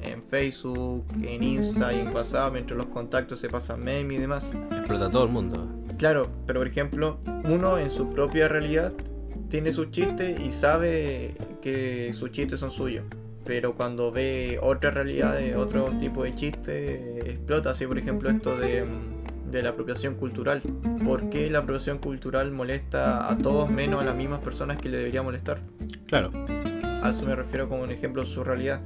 [0.04, 4.54] en Facebook, en Insta y en WhatsApp, entre los contactos se pasan memes y demás.
[4.70, 5.68] Explota todo el mundo.
[5.98, 8.92] Claro, pero por ejemplo, uno en su propia realidad
[9.48, 13.04] tiene sus chistes y sabe que sus chistes son suyos.
[13.44, 17.70] Pero cuando ve otra realidad, otro tipo de chiste, explota.
[17.70, 18.86] Así, por ejemplo, esto de,
[19.50, 20.62] de la apropiación cultural.
[21.04, 24.96] ¿Por qué la apropiación cultural molesta a todos menos a las mismas personas que le
[24.96, 25.60] debería molestar?
[26.06, 26.32] Claro.
[27.04, 28.80] A eso me refiero como un ejemplo de su realidad.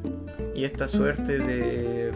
[0.54, 2.10] Y esta suerte de,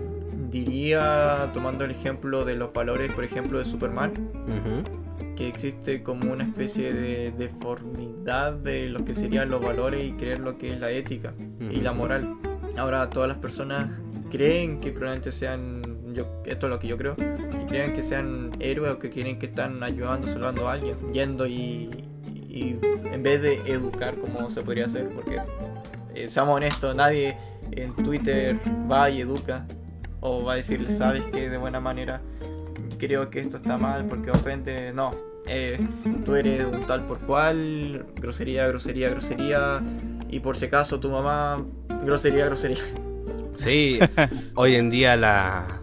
[0.51, 4.11] diría, tomando el ejemplo de los valores, por ejemplo, de Superman,
[4.49, 5.35] Ujú.
[5.37, 10.41] que existe como una especie de deformidad de lo que serían los valores y creer
[10.41, 11.35] lo que es la ética
[11.71, 12.35] y la moral.
[12.77, 13.87] Ahora todas las personas
[14.31, 18.51] creen que probablemente sean, yo, esto es lo que yo creo, que crean que sean
[18.59, 21.89] héroes o que creen que están ayudando, salvando a alguien, yendo y,
[22.49, 22.77] y
[23.13, 25.37] en vez de educar como se podría hacer, porque
[26.15, 27.37] eh, seamos honestos, nadie
[27.73, 28.59] en Twitter
[28.91, 29.67] va y educa
[30.21, 32.21] o va a decirle, sabes que de buena manera
[32.99, 35.11] creo que esto está mal porque ofende, no.
[35.47, 35.79] eh,
[36.25, 39.83] tú eres un tal por cual, grosería, grosería, grosería,
[40.31, 41.65] y por si acaso tu mamá,
[42.05, 42.83] grosería, grosería.
[43.55, 43.99] Sí,
[44.55, 45.81] hoy en día la...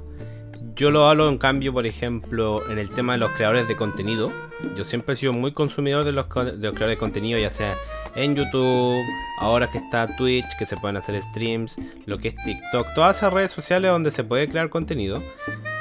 [0.75, 4.31] Yo lo hablo en cambio, por ejemplo, en el tema de los creadores de contenido.
[4.77, 7.75] Yo siempre he sido muy consumidor de los, de los creadores de contenido, ya sea
[8.15, 9.03] en YouTube,
[9.39, 13.33] ahora que está Twitch, que se pueden hacer streams, lo que es TikTok, todas esas
[13.33, 15.21] redes sociales donde se puede crear contenido.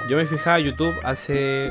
[0.09, 1.71] Yo me fijaba YouTube hace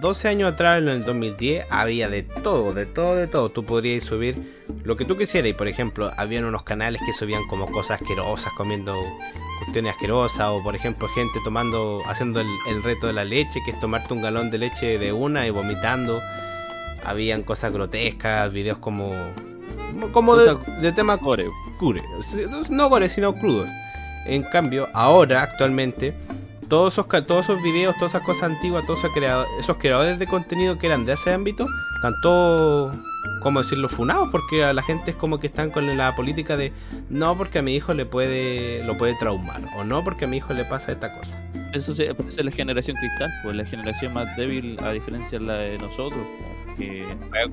[0.00, 3.50] 12 años atrás, en el 2010, había de todo, de todo, de todo.
[3.50, 4.36] Tú podrías subir
[4.84, 5.50] lo que tú quisieras.
[5.50, 8.94] Y por ejemplo, habían unos canales que subían como cosas asquerosas, comiendo
[9.58, 10.48] cuestiones asquerosas.
[10.48, 14.14] O por ejemplo, gente tomando, haciendo el, el reto de la leche, que es tomarte
[14.14, 16.20] un galón de leche de una y vomitando.
[17.04, 19.12] Habían cosas grotescas, videos como.
[20.12, 21.46] Como de, de tema Core.
[21.78, 22.02] cure.
[22.70, 23.68] No gore, sino crudos.
[24.26, 26.12] En cambio, ahora, actualmente,
[26.68, 30.26] todos esos, todos esos videos, todas esas cosas antiguas, todos esos, creado- esos creadores de
[30.26, 32.94] contenido que eran de ese ámbito, están todos,
[33.42, 36.72] ¿cómo decirlo?, funados, porque a la gente es como que están con la política de
[37.08, 40.36] no porque a mi hijo le puede, lo puede traumar, o no porque a mi
[40.38, 41.36] hijo le pasa esta cosa.
[41.72, 45.54] Eso se, es la generación cristal, pues la generación más débil a diferencia de la
[45.54, 47.04] de nosotros, pues, que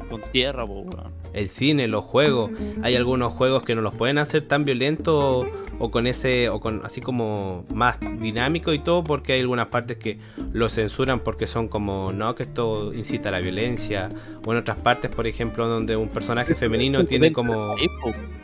[0.10, 0.90] con tierra, weón.
[1.34, 2.52] el cine, los juegos.
[2.82, 5.46] Hay algunos juegos que no los pueden hacer tan violentos o,
[5.80, 9.98] o con ese, o con así como más dinámico y todo, porque hay algunas partes
[9.98, 10.20] que
[10.54, 14.10] lo censuran porque son como, no, que esto incita a la violencia.
[14.46, 17.76] O en otras partes, por ejemplo, donde un personaje femenino tiene como.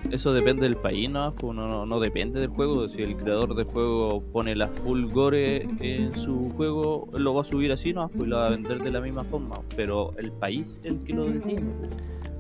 [0.10, 1.34] Eso depende del país, ¿no?
[1.36, 2.90] Pues no, no, no depende del juego.
[2.90, 7.46] Si el creador del juego pone la full gore en su juego, lo va a
[7.46, 8.10] subir así, ¿no?
[8.10, 9.62] Pues lo va a vender de la misma forma.
[9.78, 11.62] Pero el país es el que lo detiene.
[11.80, 11.92] pues.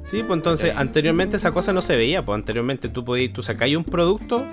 [0.03, 3.77] Sí, pues entonces anteriormente esa cosa no se veía, pues anteriormente tú podías, tú sacáis
[3.77, 4.43] un producto,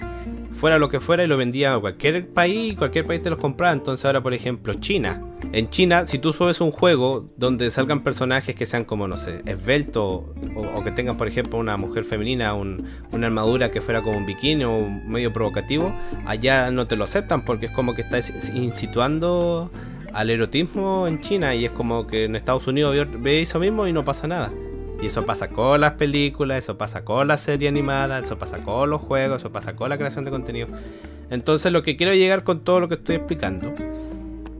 [0.52, 3.72] fuera lo que fuera, y lo vendía a cualquier país, cualquier país te los compraba.
[3.72, 5.24] Entonces ahora, por ejemplo, China.
[5.52, 9.40] En China, si tú subes un juego donde salgan personajes que sean como, no sé,
[9.46, 10.04] esbeltos,
[10.54, 14.18] o, o que tengan, por ejemplo, una mujer femenina, un- una armadura que fuera como
[14.18, 15.90] un bikini o medio provocativo,
[16.26, 19.70] allá no te lo aceptan porque es como que estás incituando
[20.12, 23.92] al erotismo en China y es como que en Estados Unidos ve- eso mismo y
[23.92, 24.50] no pasa nada.
[25.00, 28.90] Y eso pasa con las películas, eso pasa con la serie animada, eso pasa con
[28.90, 30.66] los juegos, eso pasa con la creación de contenido.
[31.30, 33.72] Entonces lo que quiero llegar con todo lo que estoy explicando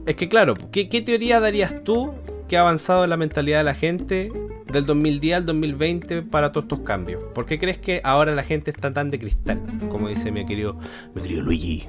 [0.05, 2.13] es que claro, ¿qué, qué teoría darías tú
[2.47, 4.31] que ha avanzado en la mentalidad de la gente
[4.71, 7.23] del 2010 al 2020 para todos estos cambios?
[7.33, 9.61] ¿Por qué crees que ahora la gente está tan de cristal?
[9.89, 10.77] Como dice mi querido,
[11.13, 11.85] mi querido Luigi.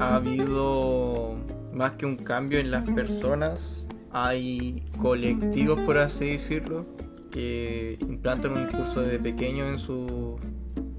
[0.00, 1.36] ha habido
[1.72, 6.86] más que un cambio en las personas, hay colectivos, por así decirlo,
[7.30, 10.38] que implantan un discurso desde pequeño en su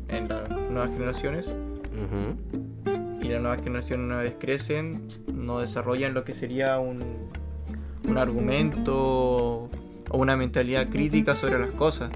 [0.07, 1.53] en las nuevas generaciones
[3.21, 6.99] y las nuevas generaciones una vez crecen no desarrollan lo que sería un,
[8.07, 9.69] un argumento
[10.09, 12.11] o una mentalidad crítica sobre las cosas.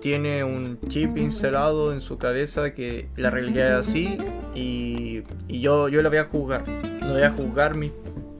[0.00, 4.18] Tiene un chip instalado en su cabeza que la realidad es así
[4.54, 6.66] y, y yo, yo la voy a juzgar.
[7.02, 7.92] No voy a juzgar mi,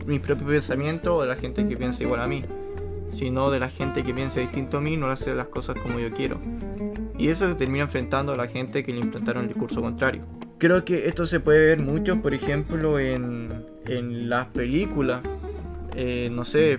[0.06, 2.42] mi propio pensamiento o de la gente que piensa igual a mí,
[3.12, 6.10] sino de la gente que piensa distinto a mí, no hace las cosas como yo
[6.10, 6.40] quiero.
[7.18, 10.22] Y eso se termina enfrentando a la gente que le implantaron el discurso contrario.
[10.56, 15.20] Creo que esto se puede ver mucho, por ejemplo, en, en las películas.
[15.96, 16.78] Eh, no sé,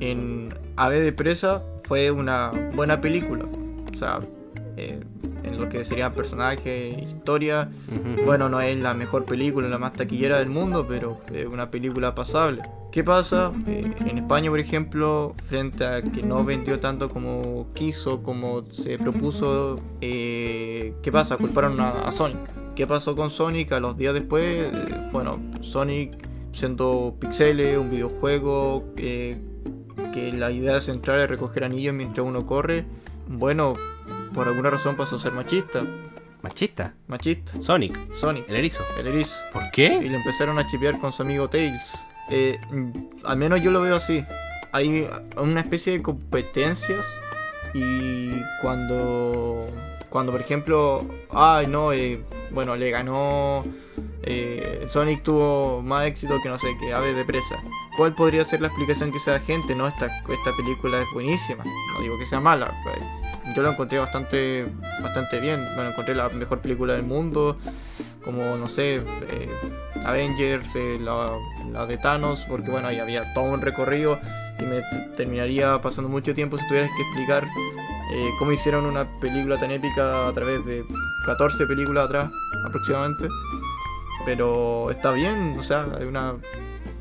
[0.00, 3.44] en Ave de Presa fue una buena película.
[3.92, 4.20] O sea,
[4.76, 5.00] eh,
[5.44, 7.70] en lo que serían personajes, historia.
[8.24, 12.14] Bueno, no es la mejor película, la más taquillera del mundo, pero es una película
[12.14, 12.62] pasable.
[12.90, 13.52] ¿Qué pasa?
[13.66, 18.98] Eh, en España, por ejemplo, frente a que no vendió tanto como quiso, como se
[18.98, 21.36] propuso, eh, ¿qué pasa?
[21.36, 22.38] Culparon a, a Sonic.
[22.74, 24.44] ¿Qué pasó con Sonic a los días después?
[24.44, 26.16] Eh, bueno, Sonic
[26.52, 28.84] siendo pixeles, un videojuego,
[30.12, 32.84] que la idea central es recoger anillos mientras uno corre.
[33.26, 33.74] Bueno,
[34.34, 35.82] por alguna razón pasó a ser machista.
[36.42, 36.94] Machista.
[37.06, 37.52] Machista.
[37.62, 38.80] Sonic, Sonic, el erizo.
[38.98, 39.36] el erizo.
[39.52, 40.02] ¿Por Y qué?
[40.02, 41.98] lo empezaron a chipear con su amigo Tails.
[42.30, 42.90] Eh, mm,
[43.24, 44.24] al menos yo lo veo así.
[44.72, 47.06] Hay una especie de competencias
[47.72, 48.30] y
[48.60, 49.66] cuando,
[50.14, 52.22] cuando por ejemplo, ay no, eh,
[52.52, 53.64] bueno, le ganó,
[54.22, 57.56] eh, Sonic tuvo más éxito que no sé, que Ave de Presa.
[57.96, 59.74] ¿Cuál podría ser la explicación que se da gente?
[59.74, 61.64] No, esta, esta película es buenísima.
[61.64, 62.70] No digo que sea mala.
[63.56, 64.66] Yo la encontré bastante,
[65.02, 65.60] bastante bien.
[65.74, 67.58] Bueno, encontré la mejor película del mundo
[68.24, 69.48] como no sé, eh,
[70.06, 71.32] Avengers, eh, la,
[71.72, 74.18] la de Thanos, porque bueno, ahí había todo un recorrido
[74.60, 74.80] y me
[75.16, 77.44] terminaría pasando mucho tiempo si tuvieras que explicar
[78.12, 80.84] eh, cómo hicieron una película tan épica a través de
[81.26, 82.30] 14 películas atrás
[82.66, 83.28] aproximadamente.
[84.24, 86.36] Pero está bien, o sea, hay una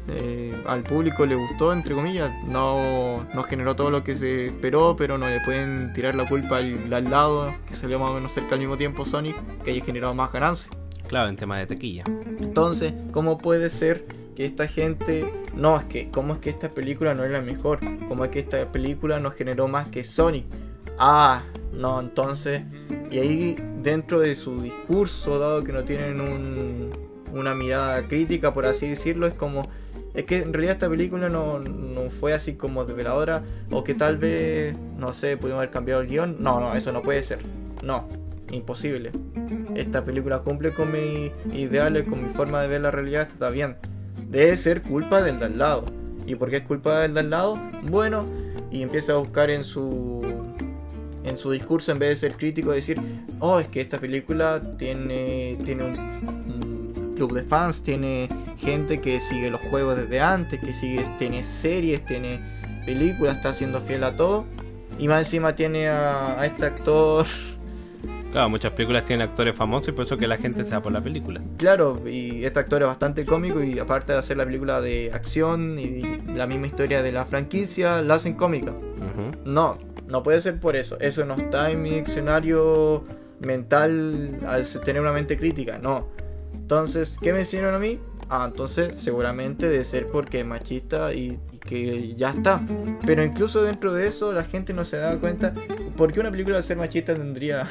[0.09, 2.31] eh, al público le gustó, entre comillas.
[2.47, 6.57] No, no generó todo lo que se esperó, pero no le pueden tirar la culpa
[6.57, 9.83] al, al lado, que salió más o menos cerca al mismo tiempo Sonic, que haya
[9.83, 10.75] generado más ganancias.
[11.07, 12.03] Claro, en tema de tequilla.
[12.39, 17.13] Entonces, ¿cómo puede ser que esta gente, no, es que, ¿cómo es que esta película
[17.13, 17.79] no es la mejor?
[18.07, 20.45] ¿Cómo es que esta película no generó más que Sonic?
[20.97, 22.63] Ah, no, entonces,
[23.11, 26.89] y ahí dentro de su discurso, dado que no tienen un,
[27.33, 29.67] una mirada crítica, por así decirlo, es como,
[30.13, 34.17] es que en realidad esta película no, no fue así como develadora, o que tal
[34.17, 36.37] vez, no sé, pudimos haber cambiado el guion.
[36.39, 37.39] No, no, eso no puede ser.
[37.83, 38.07] No,
[38.51, 39.11] imposible.
[39.75, 43.75] Esta película cumple con mis ideales, con mi forma de ver la realidad, está bien.
[44.29, 45.85] Debe ser culpa del de al lado.
[46.25, 47.59] ¿Y por qué es culpa del de al lado?
[47.89, 48.25] Bueno,
[48.71, 50.42] y empieza a buscar en su
[51.23, 52.99] en su discurso en vez de ser crítico decir,
[53.39, 59.51] "Oh, es que esta película tiene tiene un, club de fans, tiene gente que sigue
[59.51, 62.39] los juegos desde antes, que sigue tiene series, tiene
[62.85, 64.45] películas, está siendo fiel a todo."
[64.99, 67.25] Y más encima tiene a, a este actor
[68.33, 70.91] Claro, muchas películas tienen actores famosos y por eso que la gente se va por
[70.91, 71.39] la película.
[71.57, 75.77] Claro, y este actor es bastante cómico y aparte de hacer la película de acción
[75.77, 76.01] y
[76.33, 78.73] la misma historia de la franquicia, la hacen cómica.
[79.45, 80.99] No, no puede ser por eso.
[80.99, 83.03] Eso no está en mi diccionario
[83.45, 86.07] mental al tener una mente crítica, no.
[86.55, 87.99] Entonces, ¿qué me enseñaron a mí?
[88.29, 92.65] Ah, entonces seguramente debe ser porque es machista y que ya está.
[93.05, 95.53] Pero incluso dentro de eso la gente no se da cuenta
[95.95, 97.67] por qué una película de ser machista tendría...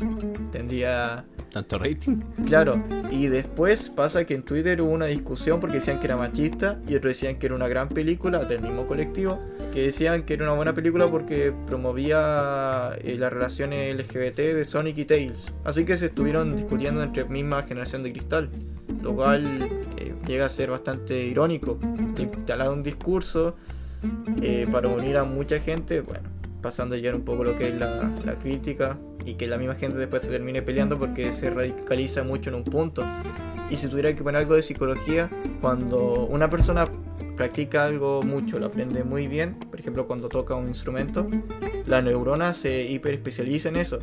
[0.52, 1.24] tendría...
[1.52, 2.18] Tanto rating.
[2.44, 6.78] Claro, y después pasa que en Twitter hubo una discusión porque decían que era machista
[6.86, 9.40] y otros decían que era una gran película del mismo colectivo,
[9.72, 14.98] que decían que era una buena película porque promovía eh, las relaciones LGBT de Sonic
[14.98, 15.46] y Tails.
[15.64, 18.50] Así que se estuvieron discutiendo entre misma generación de cristal,
[19.02, 19.85] lo cual
[20.26, 21.78] llega a ser bastante irónico.
[22.18, 23.56] Instalar un discurso
[24.42, 26.28] eh, para unir a mucha gente, bueno,
[26.60, 29.96] pasando ya un poco lo que es la, la crítica y que la misma gente
[29.96, 33.04] después se termine peleando porque se radicaliza mucho en un punto.
[33.70, 35.28] Y si tuviera que poner algo de psicología,
[35.60, 36.88] cuando una persona
[37.36, 41.28] practica algo mucho, lo aprende muy bien, por ejemplo cuando toca un instrumento,
[41.86, 43.98] la neurona se hiperespecializa en eso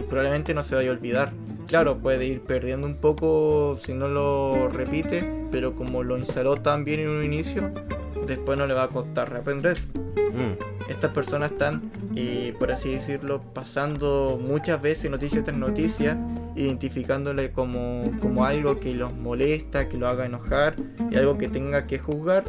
[0.00, 1.32] y probablemente no se vaya a olvidar.
[1.66, 6.84] Claro, puede ir perdiendo un poco si no lo repite, pero como lo instaló tan
[6.84, 7.70] bien en un inicio,
[8.26, 9.78] después no le va a costar reaprender.
[10.16, 10.90] Mm.
[10.90, 16.18] Estas personas están, eh, por así decirlo, pasando muchas veces noticia tras noticia,
[16.56, 20.74] identificándole como, como algo que los molesta, que lo haga enojar
[21.10, 22.44] y algo que tenga que juzgar.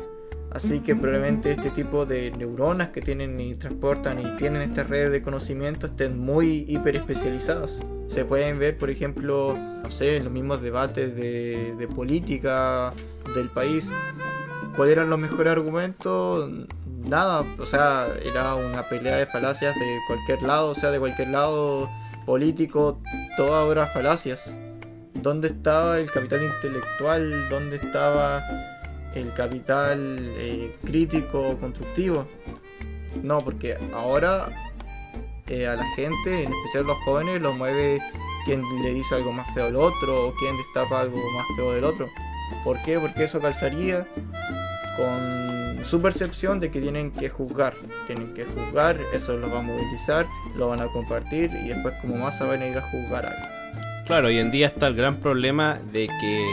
[0.51, 5.09] Así que probablemente este tipo de neuronas que tienen y transportan y tienen estas redes
[5.11, 7.81] de conocimiento estén muy hiper especializadas.
[8.07, 12.93] Se pueden ver, por ejemplo, no sé, en los mismos debates de, política
[13.33, 13.91] del país.
[14.75, 16.51] ¿Cuáles eran los mejores argumentos?
[17.07, 21.29] Nada, o sea, era una pelea de falacias de cualquier lado, o sea, de cualquier
[21.29, 21.89] lado
[22.25, 23.01] político,
[23.37, 24.53] todas eran falacias.
[25.13, 27.49] ¿Dónde estaba el capital intelectual?
[27.49, 28.41] ¿Dónde estaba
[29.15, 29.99] el capital
[30.37, 32.25] eh, crítico, constructivo?
[33.23, 34.47] No, porque ahora
[35.47, 37.99] eh, a la gente, en especial los jóvenes, los mueve
[38.45, 41.83] quien le dice algo más feo al otro o quien destapa algo más feo del
[41.83, 42.07] otro.
[42.63, 42.99] ¿Por qué?
[42.99, 44.05] Porque eso calzaría
[44.97, 47.73] con su percepción de que tienen que juzgar.
[48.07, 52.15] Tienen que juzgar, eso lo va a movilizar, lo van a compartir y después como
[52.17, 53.47] masa van a ir a juzgar algo.
[54.07, 56.45] Claro, hoy en día está el gran problema de que,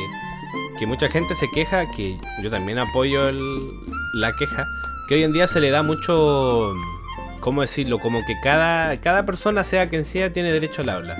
[0.78, 3.70] que mucha gente se queja, que yo también apoyo el-
[4.14, 4.66] la queja,
[5.08, 6.72] que hoy en día se le da mucho,
[7.40, 7.98] ¿cómo decirlo?
[7.98, 11.16] Como que cada, cada persona, sea quien sea, tiene derecho al habla.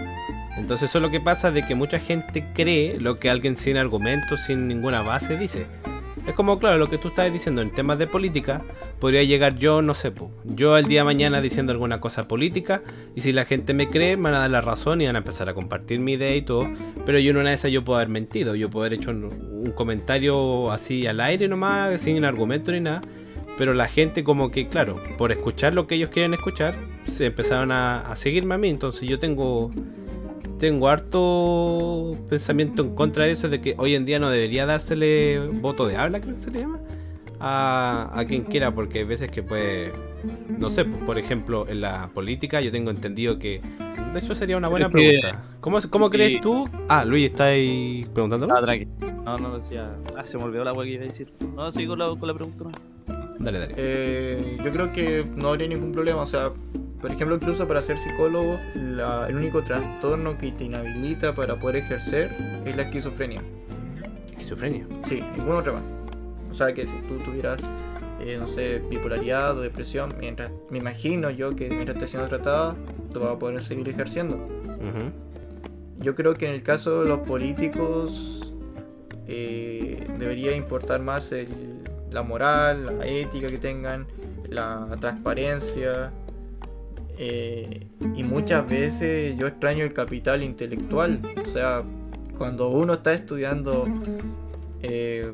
[0.57, 3.77] Entonces eso es lo que pasa de que mucha gente cree lo que alguien sin
[3.77, 5.67] argumentos, sin ninguna base dice.
[6.29, 8.61] Es como, claro, lo que tú estás diciendo en temas de política,
[9.01, 10.13] podría llegar yo, no sé,
[10.45, 12.83] yo el día de mañana diciendo alguna cosa política,
[13.17, 15.21] y si la gente me cree, me van a dar la razón y van a
[15.21, 16.69] empezar a compartir mi idea y todo,
[17.07, 19.25] pero yo en una de esas yo puedo haber mentido, yo puedo haber hecho un,
[19.25, 23.01] un comentario así al aire nomás, sin argumento ni nada,
[23.57, 26.75] pero la gente como que, claro, por escuchar lo que ellos quieren escuchar,
[27.07, 29.71] se empezaron a, a seguirme a mí, entonces yo tengo
[30.59, 35.39] tengo harto pensamiento en contra de eso, de que hoy en día no debería dársele
[35.39, 36.81] voto de habla, creo que se le llama,
[37.41, 39.91] a, a quien quiera, porque hay veces que puede,
[40.59, 43.61] no sé, por ejemplo, en la política yo tengo entendido que,
[44.13, 45.43] de hecho sería una buena pregunta.
[45.61, 46.69] ¿Cómo, cómo crees tú?
[46.89, 48.55] Ah, Luis, ¿está ahí preguntándolo?
[48.57, 48.87] Ah, tranqui.
[49.25, 49.91] No, no, decía.
[50.17, 51.31] Ah, se me olvidó la wea que iba a decir.
[51.55, 52.65] No, sigo con la, con la pregunta.
[52.65, 52.71] ¿no?
[53.39, 53.75] Dale, dale.
[53.77, 56.53] Eh, yo creo que no habría ningún problema, o sea,
[57.01, 61.77] por ejemplo, incluso para ser psicólogo, la- el único trastorno que te inhabilita para poder
[61.77, 62.31] ejercer
[62.65, 63.41] es la esquizofrenia.
[64.33, 64.87] Esquizofrenia.
[65.05, 65.83] Sí, ningún otro más.
[66.51, 67.59] O sea, que si tú tuvieras,
[68.21, 72.75] eh, no sé, bipolaridad o depresión, mientras, me imagino yo que mientras estés siendo tratada,
[73.13, 74.37] tú vas a poder seguir ejerciendo.
[76.01, 78.53] Yo creo que en el caso de los políticos,
[79.27, 81.49] eh, debería importar más el,
[82.11, 84.07] la moral, la ética que tengan,
[84.49, 86.13] la transparencia.
[87.19, 91.21] Eh, y muchas veces yo extraño el capital intelectual.
[91.45, 91.83] O sea,
[92.37, 93.87] cuando uno está estudiando,
[94.83, 95.33] eh,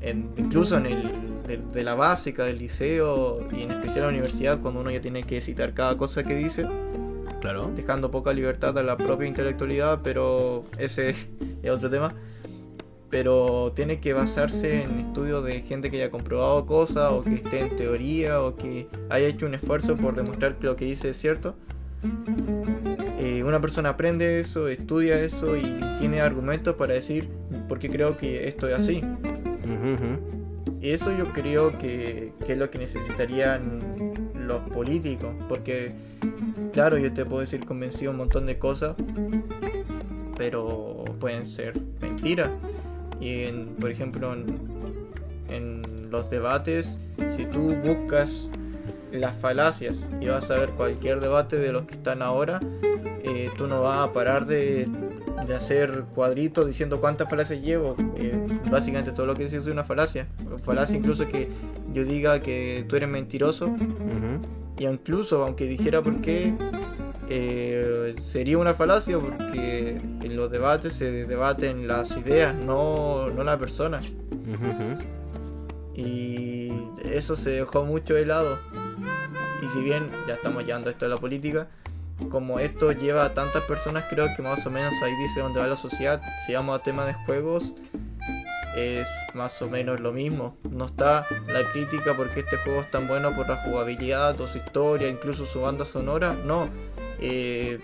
[0.00, 1.02] en- incluso en el
[1.46, 5.22] de, de la básica, del liceo y en especial la universidad, cuando uno ya tiene
[5.24, 6.66] que citar cada cosa que dice,
[7.40, 7.70] Claro.
[7.76, 11.10] dejando poca libertad a la propia intelectualidad, pero ese
[11.62, 12.08] es otro tema.
[13.14, 17.60] Pero tiene que basarse en estudios de gente que haya comprobado cosas o que esté
[17.60, 21.16] en teoría o que haya hecho un esfuerzo por demostrar que lo que dice es
[21.16, 21.54] cierto.
[23.20, 25.62] Eh, una persona aprende eso, estudia eso y
[26.00, 27.28] tiene argumentos para decir
[27.68, 29.04] por qué creo que esto es así.
[30.80, 33.80] Y eso yo creo que, que es lo que necesitarían
[34.40, 35.32] los políticos.
[35.48, 35.92] Porque,
[36.72, 38.96] claro, yo te puedo decir convencido un montón de cosas,
[40.36, 42.50] pero pueden ser mentiras.
[43.20, 44.46] Y, en, por ejemplo, en,
[45.48, 46.98] en los debates,
[47.30, 48.48] si tú buscas
[49.12, 52.60] las falacias y vas a ver cualquier debate de los que están ahora,
[53.22, 54.88] eh, tú no vas a parar de,
[55.46, 57.96] de hacer cuadritos diciendo cuántas falacias llevo.
[58.16, 58.38] Eh,
[58.70, 60.26] básicamente todo lo que dices es una falacia.
[60.62, 61.48] Falacia incluso que
[61.92, 63.74] yo diga que tú eres mentiroso.
[64.78, 66.52] Y incluso aunque dijera por qué,
[67.28, 69.90] eh, sería una falacia porque
[70.22, 74.00] en los debates se debaten las ideas, no, no la persona.
[75.94, 76.72] Y
[77.04, 78.58] eso se dejó mucho de lado.
[79.62, 81.68] Y si bien ya estamos llevando esto de la política,
[82.30, 85.66] como esto lleva a tantas personas, creo que más o menos ahí dice dónde va
[85.66, 86.20] la sociedad.
[86.46, 87.72] Si vamos a tema de juegos,
[88.76, 90.56] es más o menos lo mismo.
[90.70, 94.58] No está la crítica porque este juego es tan bueno por la jugabilidad o su
[94.58, 96.34] historia, incluso su banda sonora.
[96.46, 96.68] No.
[97.26, 97.78] Eh,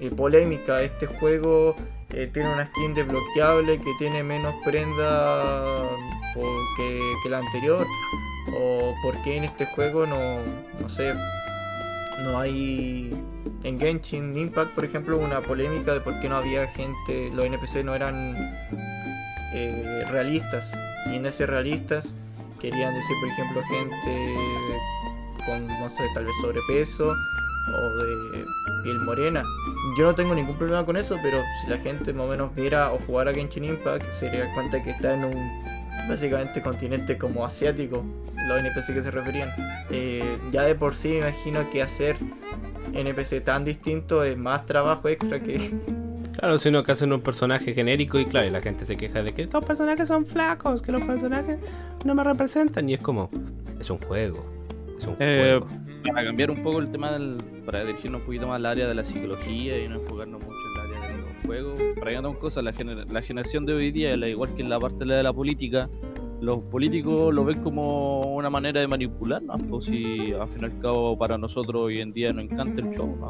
[0.00, 1.76] eh, polémica, este juego
[2.10, 5.84] eh, tiene una skin desbloqueable que tiene menos prenda
[6.34, 7.86] por- que, que la anterior.
[8.54, 10.16] O porque en este juego no,
[10.80, 11.12] no sé,
[12.24, 13.10] no hay
[13.62, 17.84] en Genshin Impact, por ejemplo, una polémica de por qué no había gente, los NPC
[17.84, 18.34] no eran
[20.10, 20.64] realistas.
[21.12, 22.14] Y en ese realistas
[22.60, 24.34] querían decir, por ejemplo, gente
[25.46, 27.12] con, no sé, tal vez sobrepeso
[27.68, 28.44] o de
[28.82, 29.42] piel morena.
[29.98, 32.92] Yo no tengo ningún problema con eso, pero si la gente más o menos viera
[32.92, 35.62] o jugara Genshin Impact, se daría cuenta que está en un
[36.08, 38.04] básicamente continente como asiático,
[38.48, 39.50] los NPC que se referían.
[39.90, 42.16] Eh, ya de por sí me imagino que hacer
[42.92, 45.72] NPC tan distinto es más trabajo extra que...
[46.32, 49.32] Claro, sino que hacen un personaje genérico y claro, y la gente se queja de
[49.32, 51.58] que los personajes son flacos, que los personajes
[52.04, 52.88] no me representan.
[52.88, 53.30] Y es como,
[53.78, 54.44] es un juego.
[55.18, 55.60] Eh,
[56.04, 58.94] para cambiar un poco el tema, del, para dirigirnos un poquito más al área de
[58.94, 62.36] la psicología y no enfocarnos mucho en el área de los juegos, para que dos
[62.38, 65.22] cosas, la, gener- la generación de hoy día, al igual que en la parte de
[65.22, 65.88] la política,
[66.40, 70.78] los políticos lo ven como una manera de manipularnos, pues si al fin y al
[70.80, 73.28] cabo para nosotros hoy en día nos encanta el show, ¿no?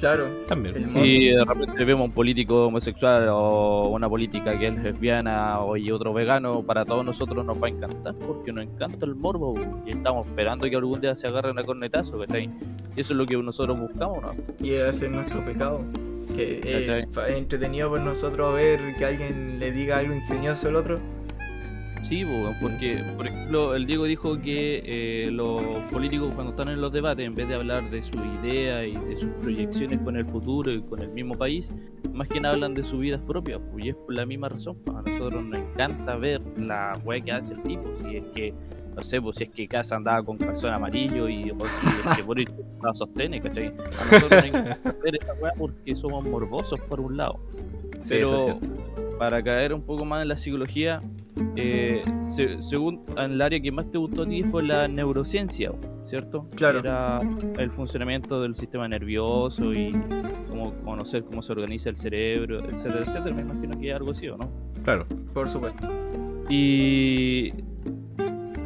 [0.00, 0.90] Claro, También.
[0.96, 5.90] Y de repente vemos un político homosexual o una política que es lesbiana o y
[5.90, 9.54] otro vegano, para todos nosotros nos va a encantar porque nos encanta el morbo
[9.86, 12.50] y estamos esperando que algún día se agarren a cornetazo, ¿cachai?
[12.96, 14.30] Y eso es lo que nosotros buscamos, ¿no?
[14.58, 15.84] y ese es nuestro pecado.
[16.34, 20.98] Que eh, es entretenido por nosotros ver que alguien le diga algo ingenioso al otro.
[22.10, 22.26] Sí,
[22.60, 27.24] porque, por ejemplo, el Diego dijo que eh, los políticos cuando están en los debates,
[27.24, 30.82] en vez de hablar de su idea y de sus proyecciones con el futuro y
[30.82, 31.70] con el mismo país,
[32.12, 34.76] más que nada hablan de sus vidas propias, pues, y es por la misma razón.
[34.84, 38.54] pues, A nosotros nos encanta ver la weá que hace el tipo, si es que,
[38.96, 42.16] no sé, pues si es que Casa andaba con calzón amarillo y o si es
[42.16, 42.48] que Boris
[42.82, 43.68] la sostiene, ¿cachai?
[43.68, 47.38] A nosotros nos encanta ver esta weá porque somos morbosos por un lado.
[48.02, 48.80] Sí, eso es Pero
[49.20, 51.02] para caer un poco más en la psicología,
[51.56, 55.72] eh, se- según el área que más te gustó a ti fue la neurociencia,
[56.06, 56.46] ¿cierto?
[56.56, 56.80] Claro.
[56.80, 57.20] Era
[57.58, 59.92] el funcionamiento del sistema nervioso y
[60.48, 63.34] cómo conocer cómo se organiza el cerebro, etcétera, etcétera.
[63.34, 64.50] Me imagino que es algo así, ¿o no?
[64.84, 65.06] Claro.
[65.32, 65.88] Por supuesto.
[66.48, 67.52] Y.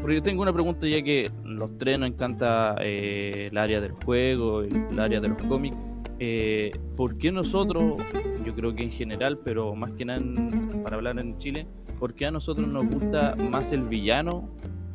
[0.00, 3.92] Porque yo tengo una pregunta ya que los tres nos encanta eh, el área del
[3.92, 5.76] juego, el área de los cómics.
[6.18, 8.02] Eh, ¿Por qué nosotros,
[8.44, 11.66] yo creo que en general, pero más que nada en- para hablar en Chile,
[12.04, 14.46] ¿por qué a nosotros nos gusta más el villano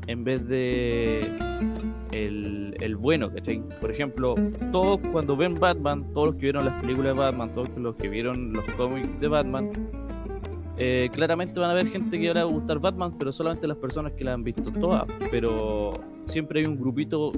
[0.06, 1.22] en vez de
[2.12, 3.34] el, el bueno?
[3.34, 3.64] ¿cachai?
[3.82, 4.36] Por ejemplo,
[4.72, 8.10] todos cuando ven Batman, todos los que vieron las películas de Batman, todos los que
[8.10, 9.72] vieron los cómics de Batman,
[10.78, 13.78] eh, claramente van a haber gente que ahora va a gustar Batman, pero solamente las
[13.78, 15.06] personas que la han visto todas.
[15.32, 15.90] Pero
[16.26, 17.32] siempre hay un grupito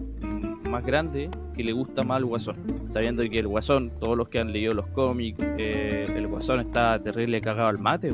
[0.72, 2.56] más grande que le gusta más al Guasón,
[2.90, 6.98] sabiendo que el Guasón, todos los que han leído los cómics, eh, el Guasón está
[7.04, 8.10] terrible cagado al mate.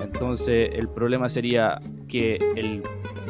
[0.00, 2.82] Entonces el problema sería que el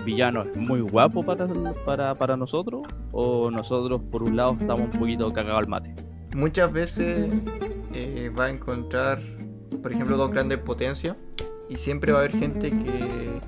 [0.04, 1.46] villano es muy guapo para,
[1.84, 5.94] para, para nosotros o nosotros por un lado estamos un poquito cagados al mate.
[6.34, 7.28] Muchas veces
[7.94, 9.20] eh, va a encontrar,
[9.82, 11.16] por ejemplo, dos grandes potencias
[11.68, 13.40] y siempre va a haber gente que,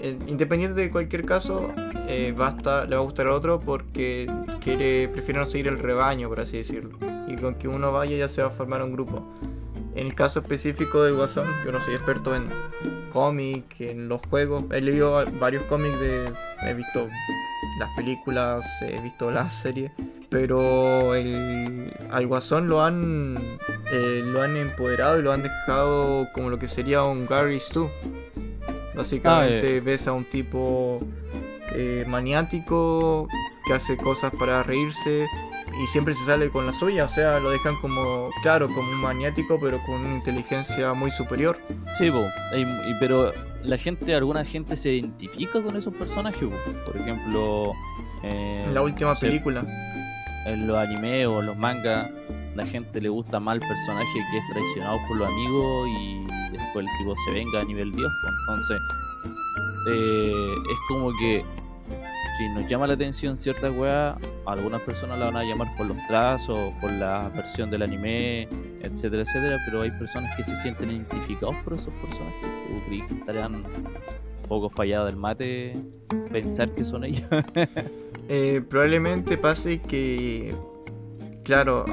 [0.00, 1.72] eh, independiente de cualquier caso,
[2.08, 4.30] eh, le va a gustar al otro porque
[4.60, 6.98] quiere, prefiere no seguir el rebaño, por así decirlo.
[7.26, 9.26] Y con que uno vaya ya se va a formar un grupo.
[9.94, 12.44] En el caso específico del Guasón, yo no soy experto en
[13.12, 14.64] cómics, en los juegos.
[14.70, 16.30] He leído varios cómics de.
[16.62, 17.08] He visto
[17.80, 19.90] las películas, he visto las series.
[20.30, 23.36] Pero el, al Guasón lo han.
[23.92, 27.88] eh, lo han empoderado y lo han dejado como lo que sería un Gary Stu.
[28.98, 31.00] Básicamente ves a un tipo
[31.74, 33.28] eh, maniático
[33.66, 35.26] que hace cosas para reírse
[35.82, 39.00] y siempre se sale con la suya, o sea, lo dejan como, claro, como un
[39.00, 41.56] maniático, pero con una inteligencia muy superior.
[41.98, 42.24] Sí, po,
[42.56, 43.32] y- y- pero
[43.62, 46.56] la gente, alguna gente se identifica con esos personajes, po.
[46.90, 47.72] por ejemplo,
[48.24, 49.64] eh, En la última película.
[50.46, 52.08] en los animes o los mangas,
[52.54, 56.86] la gente le gusta más el personaje que es traicionado por los amigos y después
[56.86, 58.52] el tipo se venga a nivel dios, po.
[58.52, 58.80] entonces
[59.90, 61.44] eh, es como que
[62.38, 65.96] si nos llama la atención cierta weá, algunas personas la van a llamar por los
[66.06, 68.48] trazos, por la versión del anime,
[68.80, 72.42] etcétera, etcétera, pero hay personas que se sienten identificados por esos personajes.
[72.68, 73.64] ¿Tú crees que estarían un
[74.48, 75.72] poco fallados del mate
[76.30, 77.28] pensar que son ellos?
[78.30, 80.54] Eh, probablemente pase que,
[81.44, 81.86] claro,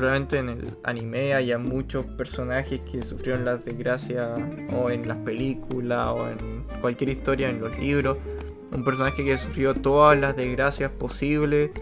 [0.00, 4.30] probablemente en el anime haya muchos personajes que sufrieron las desgracias
[4.72, 8.16] o en las películas o en cualquier historia, en los libros.
[8.72, 11.72] Un personaje que sufrió todas las desgracias posibles,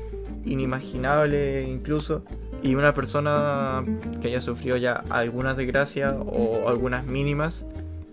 [0.45, 2.25] inimaginables incluso.
[2.61, 3.85] Y una persona
[4.21, 7.65] que haya sufrido ya algunas desgracias o algunas mínimas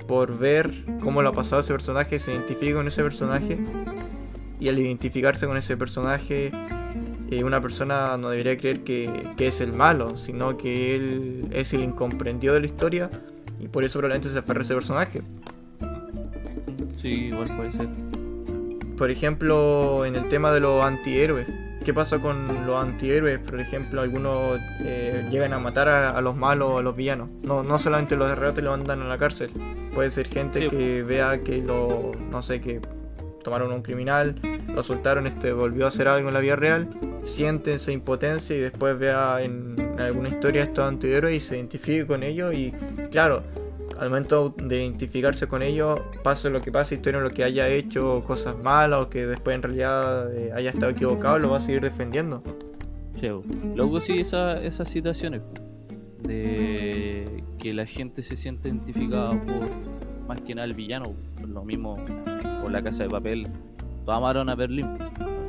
[0.07, 3.57] por ver cómo lo ha pasado ese personaje, se identifica con ese personaje
[4.59, 6.51] y al identificarse con ese personaje,
[7.31, 11.73] eh, una persona no debería creer que, que es el malo, sino que él es
[11.73, 13.09] el incomprendido de la historia
[13.59, 15.21] y por eso probablemente se aferra a ese personaje.
[17.01, 17.87] sí, igual puede ser.
[18.97, 21.47] Por ejemplo, en el tema de los antihéroes.
[21.83, 23.37] ¿Qué pasa con los antihéroes?
[23.39, 27.29] Por ejemplo, algunos eh, llegan a matar a, a los malos, a los villanos.
[27.43, 29.51] No, no solamente los derrotan y los mandan a la cárcel.
[29.93, 30.69] Puede ser gente Sí.
[30.69, 32.79] que vea que lo, no sé, que
[33.45, 34.35] tomaron a un criminal,
[34.67, 36.89] lo soltaron, este volvió a hacer algo en la vida real,
[37.23, 42.23] siente esa impotencia y después vea en alguna historia estos antihéroes y se identifique con
[42.23, 42.73] ellos y
[43.11, 43.43] claro,
[43.99, 48.23] al momento de identificarse con ellos, pase lo que pase, historia lo que haya hecho
[48.25, 51.81] cosas malas o que después en realidad eh, haya estado equivocado, lo va a seguir
[51.81, 52.43] defendiendo.
[53.75, 55.41] Luego sí esa, esas situaciones
[56.23, 59.67] de que la gente se siente identificada por
[60.27, 61.97] más que nada el villano, por lo mismo
[62.61, 63.47] por la casa de papel,
[64.05, 64.87] todos amaron a Berlín,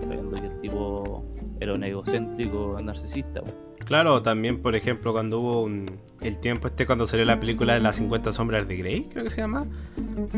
[0.03, 1.25] sabiendo que el tipo
[1.61, 3.41] era un egocéntrico narcisista.
[3.43, 3.53] po.
[3.85, 5.87] Claro, también, por ejemplo, cuando hubo un-
[6.21, 9.31] el tiempo este, cuando salió la película de las 50 sombras de Grey, creo que
[9.31, 9.65] se llama,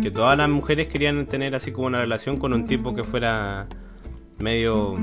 [0.03, 3.67] que todas las mujeres querían tener así como una relación con un tipo que fuera
[4.39, 4.97] medio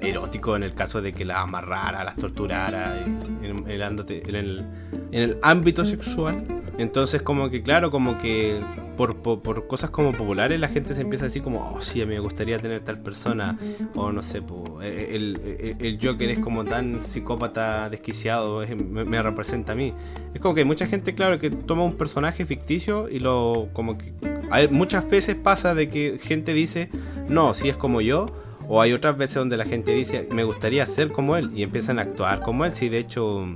[0.00, 4.64] erótico en el caso de que las amarrara, las torturara en el-
[5.10, 6.61] en el ámbito sexual.
[6.82, 8.58] Entonces como que claro, como que
[8.96, 12.02] por, por, por cosas como populares la gente se empieza a decir como, oh sí,
[12.02, 13.58] a mí me gustaría tener tal persona,
[13.94, 18.76] o no sé, po, eh, el, el, el Joker es como tan psicópata desquiciado, es-
[18.76, 19.94] me, me representa a mí.
[20.34, 24.12] Es como que mucha gente, claro, que toma un personaje ficticio y lo como que...
[24.50, 26.90] Hay, muchas veces pasa de que gente dice,
[27.28, 28.26] no, si es como yo,
[28.68, 31.98] o hay otras veces donde la gente dice, me gustaría ser como él, y empiezan
[31.98, 32.72] a actuar como él.
[32.72, 33.46] Si de hecho,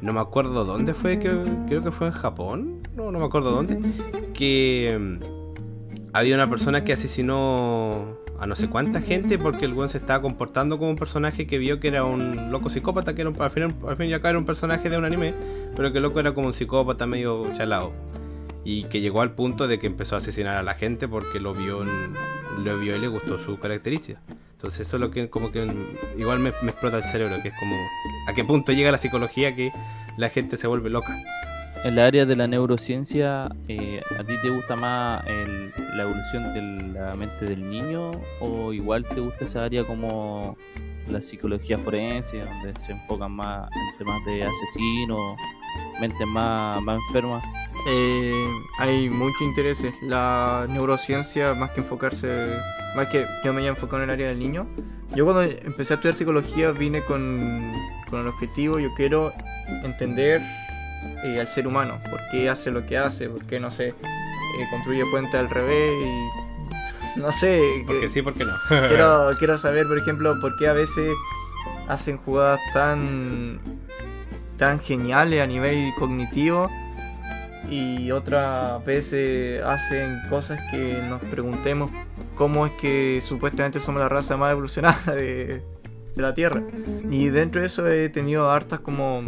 [0.00, 1.30] no me acuerdo dónde fue, que,
[1.66, 3.78] creo que fue en Japón, no, no me acuerdo dónde,
[4.34, 9.88] que mm, había una persona que asesinó a no sé cuánta gente porque el weón
[9.88, 13.30] se estaba comportando como un personaje que vio que era un loco psicópata, que era
[13.30, 13.68] un- al, fin,
[14.08, 15.34] y al cabo era un personaje de un anime,
[15.74, 17.92] pero que el loco era como un psicópata medio chalado.
[18.64, 21.54] Y que llegó al punto de que empezó a asesinar a la gente porque lo
[21.54, 21.82] vio,
[22.62, 24.20] lo vio y le gustó su característica.
[24.58, 25.64] Entonces eso es lo que como que
[26.16, 27.76] igual me, explota el cerebro, que es como
[28.28, 29.70] a qué punto llega la psicología que
[30.16, 31.16] la gente se vuelve loca.
[31.84, 35.24] En la área de la neurociencia, eh, ¿a ti te gusta más
[35.94, 40.58] la evolución de la mente del niño o igual te gusta esa área como
[41.08, 45.36] la psicología forense, donde se enfocan más en temas de asesinos,
[46.00, 47.44] mentes más, más enfermas?
[47.86, 48.48] Eh,
[48.78, 49.94] hay muchos intereses.
[50.02, 52.50] La neurociencia, más que enfocarse
[52.96, 54.66] más que yo me haya enfocado en el área del niño.
[55.14, 57.72] Yo cuando empecé a estudiar psicología vine con,
[58.10, 59.32] con el objetivo, yo quiero
[59.84, 60.40] entender
[61.24, 63.94] eh, al ser humano, por qué hace lo que hace, por qué, no sé, eh,
[64.70, 65.92] construye puente al revés
[67.16, 67.84] y no sé.
[67.86, 68.52] Porque que- sí, porque no.
[68.68, 71.14] quiero, quiero saber, por ejemplo, por qué a veces
[71.88, 73.60] hacen jugadas tan,
[74.58, 76.68] tan geniales a nivel cognitivo
[77.70, 81.90] y otras veces hacen cosas que nos preguntemos
[82.34, 85.62] cómo es que supuestamente somos la raza más evolucionada de,
[86.14, 86.62] de la Tierra.
[87.10, 89.22] Y dentro de eso he tenido hartas como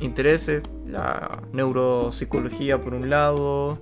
[0.00, 3.80] intereses, la neuropsicología por un lado,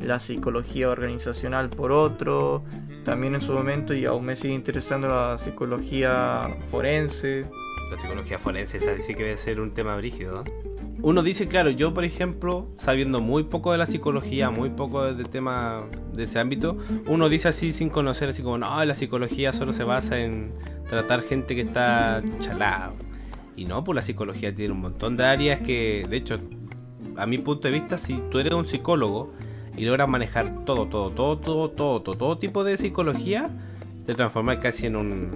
[0.00, 2.64] la psicología organizacional por otro,
[3.04, 7.44] también en su momento y aún me sigue interesando la psicología forense.
[7.90, 10.44] La psicología forense, esa dice que debe ser un tema brígido.
[10.44, 10.44] ¿no?
[11.00, 15.28] Uno dice, claro, yo por ejemplo, sabiendo muy poco de la psicología, muy poco del
[15.28, 16.76] tema de ese ámbito,
[17.06, 20.52] uno dice así sin conocer, así como, no, la psicología solo se basa en
[20.88, 22.92] tratar gente que está chalada.
[23.56, 26.38] Y no, pues la psicología tiene un montón de áreas que, de hecho,
[27.16, 29.32] a mi punto de vista, si tú eres un psicólogo
[29.76, 33.48] y logras manejar todo, todo, todo, todo, todo, todo, todo tipo de psicología,
[34.08, 35.28] te transformas casi en un.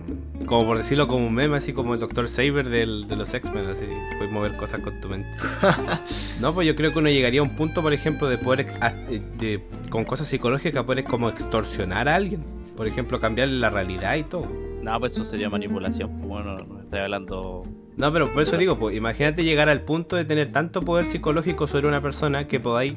[0.47, 2.27] Como por decirlo, como un meme, así como el Dr.
[2.27, 3.85] Saber del, de los X-Men, así.
[4.17, 5.29] Puedes mover cosas con tu mente.
[6.41, 8.67] no, pues yo creo que uno llegaría a un punto, por ejemplo, de poder.
[8.81, 9.61] a- de-
[9.91, 12.43] con cosas psicológicas, poder como extorsionar a alguien.
[12.75, 14.49] Por ejemplo, cambiarle la realidad y todo.
[14.83, 16.09] No, pues eso sería manipulación.
[16.17, 17.65] pues, Bueno, no estoy hablando.
[17.99, 21.67] No, pero por eso digo, pues imagínate llegar al punto de tener tanto poder psicológico
[21.67, 22.95] sobre una persona que podáis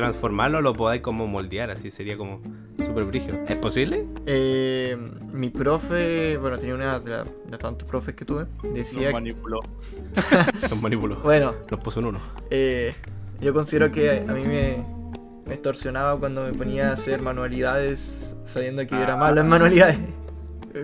[0.00, 2.40] transformarlo, lo podáis como moldear, así sería como
[2.84, 3.38] súper brígido.
[3.48, 4.04] ¿Es posible?
[4.26, 4.96] Eh,
[5.32, 9.12] mi profe, bueno, tenía una de, la- de tantos profes que tuve, decía Nos que,
[9.14, 9.60] manipuló.
[10.70, 11.16] Nos manipuló.
[11.16, 12.18] bueno, Nos puso un uno.
[12.50, 12.94] eh,
[13.40, 14.84] yo considero que a mí me,
[15.46, 19.98] me extorsionaba cuando me ponía a hacer manualidades sabiendo que yo era malo en manualidades.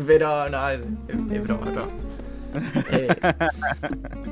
[0.07, 0.87] Pero no, es, es-
[1.33, 1.89] es broma, es broma.
[2.91, 3.09] Eh,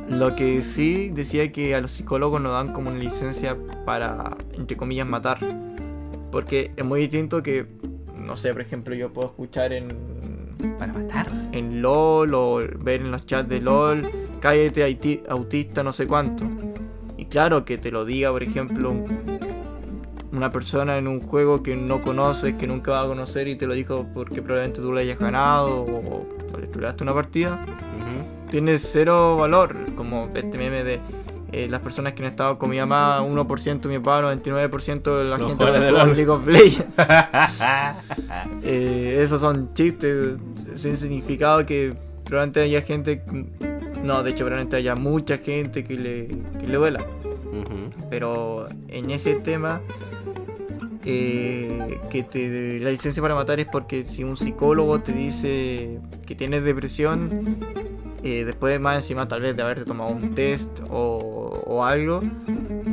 [0.09, 4.77] lo que sí decía que a los psicólogos nos dan como una licencia para, entre
[4.77, 5.39] comillas, matar.
[6.31, 7.67] Porque es muy distinto que,
[8.17, 9.89] no sé, por ejemplo, yo puedo escuchar en,
[10.79, 11.27] Para matar.
[11.53, 14.03] en LOL o ver en los chats de LOL,
[14.41, 16.45] cállate autista no sé cuánto.
[17.17, 19.41] Y claro que te lo diga, por ejemplo, un-
[20.33, 23.67] una persona en un juego que no conoces, que nunca va a conocer y te
[23.67, 26.25] lo dijo porque probablemente tú le hayas ganado o,
[26.59, 27.65] le troleaste una partida,
[28.51, 29.77] tiene cero valor.
[29.97, 31.01] Como este meme de
[31.53, 35.39] eh, las personas que han estado con mi mamá, 1% mi papá, 99% de la
[35.39, 36.17] Los gente que de LOL.
[36.17, 36.87] League of Legends.
[38.63, 40.37] Eh, esos son chistes
[40.77, 41.95] sin significado que
[42.25, 43.23] probablemente haya gente.
[44.05, 46.29] No, de hecho, probablemente haya mucha gente que le,
[46.59, 47.05] que le duela.
[48.09, 49.81] Pero en ese tema,
[51.11, 56.35] eh, que te la licencia para matar es porque si un psicólogo te dice que
[56.35, 57.59] tienes depresión,
[58.23, 62.23] eh, después más encima tal vez de haberte tomado un test o, algo,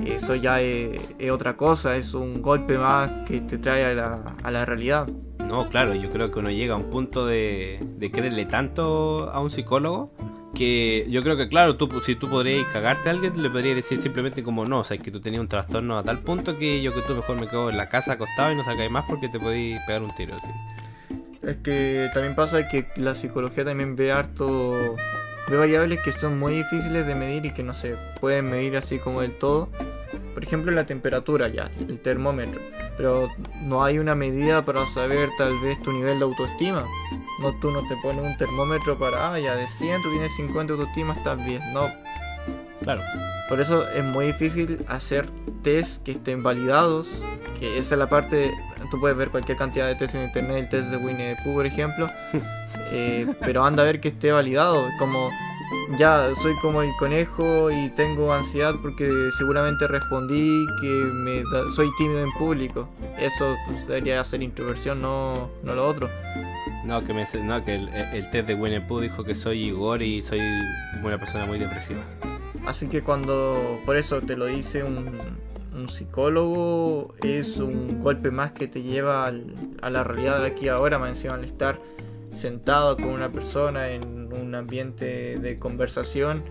[0.06, 4.36] eso ya es, es otra cosa, es un golpe más que te trae a la,
[4.44, 5.08] a la realidad.
[5.46, 9.40] No, claro, yo creo que uno llega a un punto de, de creerle tanto a
[9.40, 10.12] un psicólogo
[10.54, 13.98] que yo creo que, claro, tú, si tú podrías cagarte a alguien, le podrías decir
[13.98, 16.94] simplemente como no, o sea, que tú tenías un trastorno a tal punto que yo
[16.94, 19.40] que tú mejor me quedo en la casa acostado y no salgáis más porque te
[19.40, 20.36] podéis pegar un tiro.
[20.36, 20.48] así.
[21.44, 24.96] Es que también pasa que la psicología también ve harto.
[25.50, 29.00] Ve variables que son muy difíciles de medir y que no se pueden medir así
[29.00, 29.70] como del todo.
[30.34, 32.60] Por ejemplo, la temperatura ya, el termómetro.
[32.98, 33.30] Pero
[33.64, 36.86] no hay una medida para saber tal vez tu nivel de autoestima.
[37.42, 40.74] No, tú no te pones un termómetro para, ah, ya de 100 tú tienes 50
[40.74, 41.62] de autoestima, estás bien.
[41.74, 41.88] No,
[42.84, 43.02] Claro.
[43.50, 45.28] por eso es muy difícil hacer
[45.64, 47.08] test que estén validados.
[47.60, 48.52] Que esa es la parte.
[48.92, 51.56] Tú puedes ver cualquier cantidad de test en internet, el test de Winnie the Pooh,
[51.56, 52.10] por ejemplo.
[52.92, 54.82] eh, pero anda a ver que esté validado.
[55.00, 55.30] Como
[55.98, 61.90] ya soy como el conejo y tengo ansiedad porque seguramente respondí que me da- soy
[61.98, 62.88] tímido en público.
[63.20, 66.08] Eso pues, debería ser introversión, no, no lo otro.
[66.86, 70.02] No, que, me, no, que el, el test de Winnie Pooh dijo que soy Igor
[70.04, 70.40] y soy
[71.04, 72.00] una persona muy depresiva.
[72.66, 75.12] Así que cuando por eso te lo dice un,
[75.74, 80.68] un psicólogo, es un golpe más que te lleva al- a la realidad de aquí
[80.68, 81.80] ahora, más encima al estar
[82.36, 86.44] sentado con una persona en un ambiente de conversación,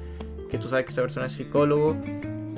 [0.51, 1.97] que tú sabes que esa persona es psicólogo,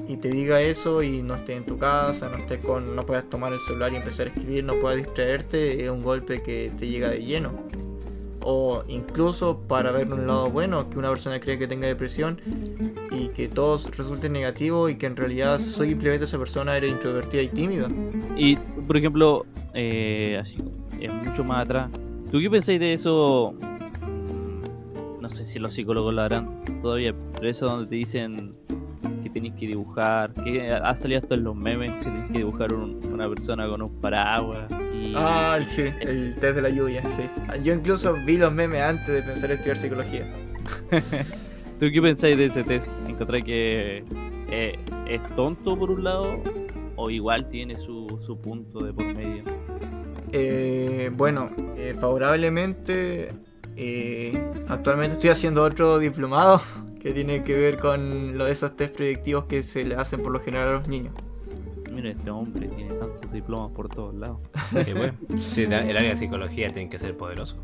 [0.07, 3.28] y te diga eso y no esté en tu casa, no estés con, no puedas
[3.28, 6.86] tomar el celular y empezar a escribir, no puedas distraerte, es un golpe que te
[6.86, 7.53] llega de lleno.
[8.51, 12.40] O incluso para ver un lado bueno, que una persona cree que tenga depresión
[13.11, 17.49] y que todo resulte negativo y que en realidad simplemente esa persona era introvertida y
[17.49, 17.88] tímida.
[18.38, 19.44] Y, por ejemplo,
[19.74, 20.57] eh, así,
[20.99, 21.90] es mucho más atrás,
[22.30, 23.55] ¿Tú qué pensáis de eso?
[25.20, 28.53] No sé si los psicólogos lo harán todavía, pero eso donde te dicen
[29.41, 33.01] tenéis que dibujar, que ha salido hasta en los memes, que tenéis que dibujar un-
[33.12, 34.70] una persona con un paraguas.
[34.95, 35.12] Y...
[35.16, 37.22] Ah, sí, el test de la lluvia, sí.
[37.62, 40.24] Yo incluso vi los memes antes de pensar en estudiar psicología.
[41.80, 42.89] ¿Tú qué pensáis de ese test?
[43.09, 44.05] ¿Encontráis que
[44.51, 44.78] eh,
[45.09, 46.43] es tonto por un lado
[46.97, 49.45] o igual tiene su, su punto de por medio?
[50.32, 53.32] Eh, bueno, eh, favorablemente,
[53.76, 54.36] eh,
[54.68, 56.61] actualmente estoy haciendo otro diplomado
[56.99, 60.32] que tiene que ver con lo de esos test predictivos que se le hacen por
[60.32, 61.14] lo general a los niños.
[61.90, 64.40] Mira, este hombre tiene tantos diplomas por todos lados.
[64.84, 64.94] Sí.
[65.38, 67.57] Sí, el área de psicología tiene que ser poderoso.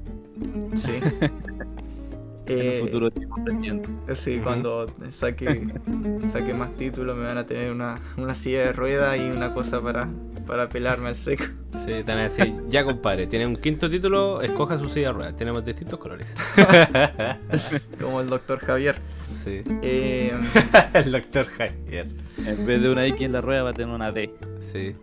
[0.76, 1.00] Sí.
[2.46, 3.88] En Eh, el futuro tipo presidente.
[4.14, 5.66] Sí, cuando saque,
[6.26, 9.80] saque más títulos me van a tener una, una silla de ruedas y una cosa
[9.82, 10.10] para,
[10.46, 11.44] para pelarme al seco.
[11.72, 15.12] Sí, te van a decir, ya compadre, tiene un quinto título, escoja su silla de
[15.14, 15.36] ruedas.
[15.36, 16.34] Tenemos distintos colores.
[18.00, 18.96] Como el doctor Javier.
[19.42, 19.62] Sí.
[19.82, 20.32] Eh,
[20.94, 22.06] El doctor Javier.
[22.46, 24.34] En vez de una X en la rueda va a tener una D.
[24.60, 24.94] Sí.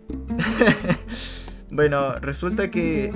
[1.70, 3.12] bueno, resulta que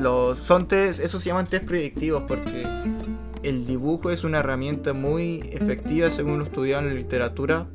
[0.00, 2.64] los son test, esos se llaman test predictivos porque
[3.42, 7.66] el dibujo es una herramienta muy efectiva según lo estudiado en la literatura,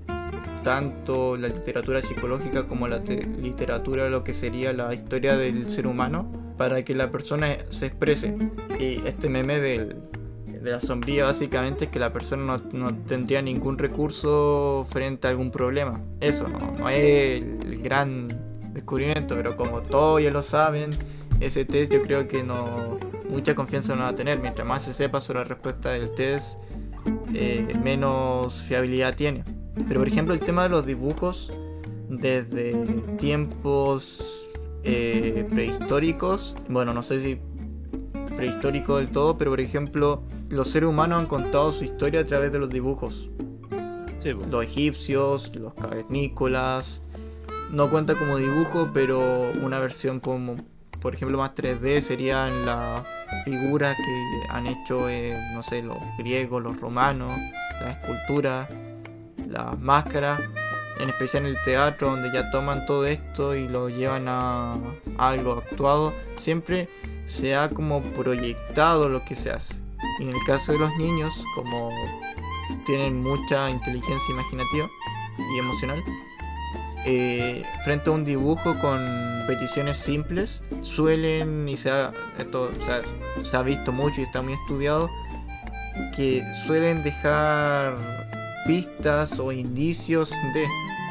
[0.64, 5.88] tanto la literatura psicológica como la te- literatura lo que sería la historia del ser
[5.88, 8.36] humano, para que la persona se exprese.
[8.80, 9.96] Y este meme del,
[10.64, 15.32] de la sombría básicamente es que la persona no, no tendría ningún recurso frente a
[15.32, 16.02] algún problema.
[16.22, 18.28] Eso no, es el gran
[18.74, 20.92] descubrimiento, pero como todos ya lo saben,
[21.42, 22.98] ese test yo creo que no
[23.30, 24.40] mucha confianza no va a tener.
[24.40, 26.58] Mientras más se sepa sobre la respuesta del test,
[27.34, 29.44] eh, menos fiabilidad tiene.
[29.88, 31.52] Pero por ejemplo el tema de los dibujos,
[32.08, 32.74] desde
[33.18, 34.24] tiempos
[34.86, 37.40] eh, prehistóricos, bueno, no sé si
[38.36, 42.52] prehistórico del todo, pero por ejemplo los seres humanos han contado su historia a través
[42.52, 43.30] de los dibujos
[44.20, 44.46] Sí, po.
[44.50, 47.02] los egipcios, los cavernícolas.
[47.72, 50.56] No cuenta como dibujo, pero una versión como,
[51.02, 53.02] por ejemplo, más 3D serían las
[53.44, 57.34] figuras que han hecho, eh, no sé, los griegos, los romanos,
[57.82, 58.70] las esculturas,
[59.50, 60.40] las máscaras,
[61.02, 64.78] en especial en el teatro, donde ya toman todo esto y lo llevan a
[65.18, 66.14] algo actuado.
[66.38, 66.88] Siempre
[67.28, 69.76] se ha como proyectado lo que se hace.
[70.20, 71.90] En el caso de los niños, como
[72.86, 74.88] tienen mucha inteligencia imaginativa
[75.38, 76.04] y emocional.
[77.06, 79.00] eh, frente a un dibujo con
[79.48, 82.72] peticiones simples, suelen, y se ha, esto
[83.44, 85.10] se ha visto mucho y está muy estudiado,
[86.16, 87.98] que suelen dejar
[88.66, 90.66] pistas o indicios de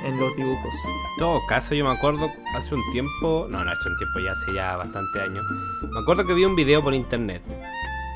[0.05, 0.73] en los dibujos.
[0.85, 4.33] En todo caso, yo me acuerdo hace un tiempo, no, no hace un tiempo, ya
[4.33, 5.45] hace ya bastante años.
[5.91, 7.43] Me acuerdo que vi un video por internet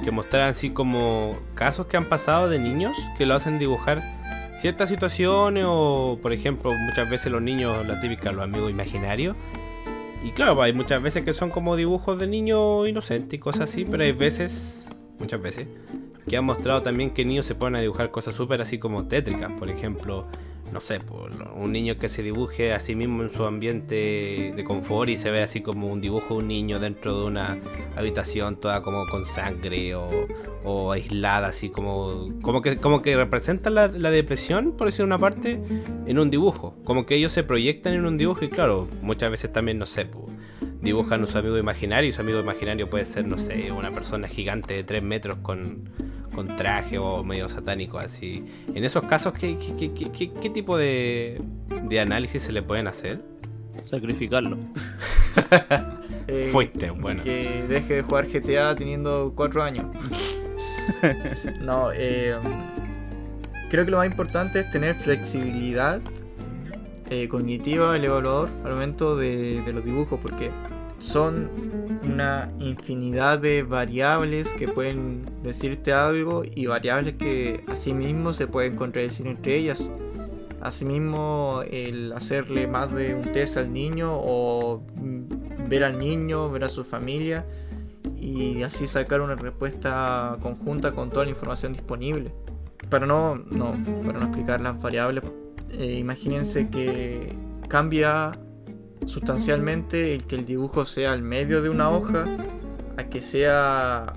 [0.05, 4.03] que mostraban así como casos que han pasado de niños que lo hacen dibujar
[4.59, 9.37] ciertas situaciones o, por ejemplo, muchas veces los niños, la típica, los amigos imaginarios.
[10.25, 13.85] Y claro, hay muchas veces que son como dibujos de niños inocentes y cosas así,
[13.85, 15.69] pero hay veces, muchas veces,
[16.29, 19.53] que han mostrado también que niños se ponen a dibujar cosas súper así como tétricas.
[19.53, 20.27] Por ejemplo,
[20.73, 24.65] no sé, por un niño que se dibuje a sí mismo en su ambiente de
[24.65, 27.59] confort y se ve así como un dibujo de un niño dentro de una
[27.97, 30.09] habitación toda como con sangre o,
[30.65, 35.61] o aislada, así como, como que como que representa la, depresión, por decir una parte,
[36.07, 36.75] en un dibujo.
[36.85, 40.07] Como que ellos se proyectan en un dibujo y claro, muchas veces también, no sé,
[40.07, 40.25] pues,
[40.81, 44.27] dibujan a su amigo imaginario y su amigo imaginario puede ser, no sé, una persona
[44.27, 45.89] gigante de 3 metros con,
[46.37, 48.45] con traje o medio satánico así.
[48.75, 51.41] En esos casos, ¿qué, qué, qué- qué- qué tipo de,
[51.89, 53.21] de análisis se le pueden hacer?
[53.91, 54.57] Sacrificarlo.
[56.29, 57.23] Eh, Fuiste, bueno.
[57.23, 59.85] Que deje de jugar GTA teniendo 4 años.
[61.61, 62.35] no, eh,
[63.71, 66.01] creo que lo más importante es tener flexibilidad
[67.11, 70.51] eh, cognitiva del evaluador al momento de, de los dibujos, porque
[70.99, 71.51] son
[72.03, 79.27] una infinidad de variables que pueden decirte algo y variables que asimismo se pueden contradecir
[79.27, 79.91] entre ellas.
[80.61, 84.83] Asimismo, el hacerle más de un test al niño o
[85.69, 87.45] ver al niño, ver a su familia
[88.17, 92.33] y así sacar una respuesta conjunta con toda la información disponible.
[92.89, 93.75] Para no, no,
[94.05, 95.25] para no explicar las variables,
[95.71, 97.35] eh, imagínense que
[97.69, 98.33] cambia
[99.05, 102.25] sustancialmente el que el dibujo sea al medio de una hoja
[102.97, 104.15] a que sea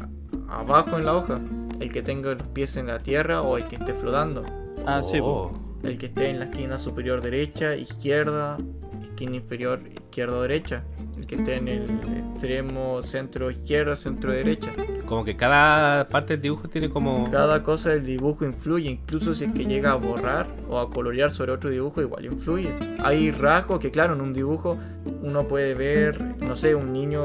[0.48, 1.40] abajo en la hoja,
[1.80, 4.44] el que tenga los pies en la tierra o el que esté flotando
[4.86, 5.20] Ah, sí.
[5.22, 5.52] Oh.
[5.84, 8.58] el que esté en la esquina superior derecha, izquierda,
[9.04, 10.84] esquina inferior izquierda o derecha,
[11.18, 11.90] el que esté en el
[12.34, 14.72] extremo centro izquierda, centro derecha.
[15.10, 17.32] Como que cada parte del dibujo tiene como...
[17.32, 21.32] Cada cosa del dibujo influye, incluso si es que llega a borrar o a colorear
[21.32, 22.76] sobre otro dibujo, igual influye.
[23.00, 24.78] Hay rasgos que, claro, en un dibujo
[25.24, 27.24] uno puede ver, no sé, un niño,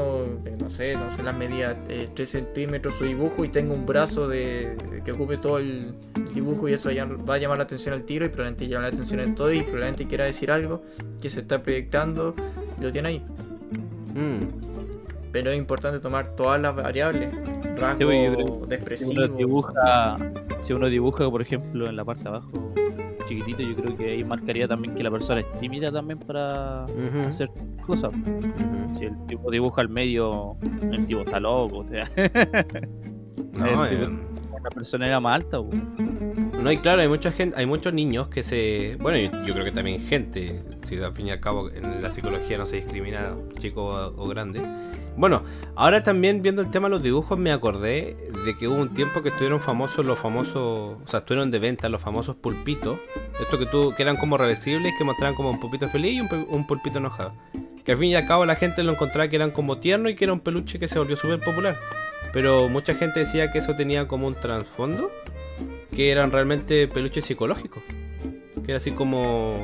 [0.59, 1.77] no sé, no sé las medidas,
[2.15, 4.75] 3 centímetros su dibujo y tenga un brazo de
[5.05, 5.93] que ocupe todo el
[6.33, 6.89] dibujo y eso
[7.29, 9.61] va a llamar la atención al tiro y probablemente llama la atención en todo y
[9.61, 10.81] probablemente quiera decir algo
[11.21, 12.33] que se está proyectando
[12.79, 13.23] y lo tiene ahí.
[14.15, 14.64] Mm.
[15.35, 17.29] Pero es importante tomar todas las variables.
[17.75, 18.09] Rasgo
[18.95, 20.15] Si uno, dibuja,
[20.61, 22.73] si uno dibuja, por ejemplo, en la parte de abajo,
[23.27, 26.85] chiquitito, yo creo que ahí marcaría también que la persona es tímida también para
[27.27, 27.49] hacer
[27.85, 28.13] cosas.
[28.97, 30.55] Si el tipo dibuja al medio,
[30.89, 32.09] el tipo está loco, o sea.
[33.51, 34.07] no, eh.
[34.63, 35.57] la persona era más alta.
[35.57, 38.95] No, y claro, hay mucha gente, hay muchos niños que se.
[39.01, 42.57] Bueno, yo, creo que también gente, si al fin y al cabo en la psicología
[42.57, 44.61] no se discrimina chico o grande
[45.17, 45.43] bueno,
[45.75, 49.21] ahora también viendo el tema de los dibujos me acordé de que hubo un tiempo
[49.21, 52.99] que estuvieron famosos los famosos, o sea, estuvieron de venta los famosos pulpitos,
[53.39, 56.97] estos que que eran como reversibles, que mostraban como un pulpito feliz y un, pulpito
[56.97, 57.33] enojado.
[57.85, 60.15] Que al fin y al cabo la gente lo encontraba que eran como tierno y
[60.15, 61.75] que era un peluche que se volvió súper popular.
[62.33, 65.09] Pero mucha gente decía que eso tenía como un trasfondo,
[65.95, 67.83] que eran realmente peluches psicológicos.
[68.65, 69.63] Que era así como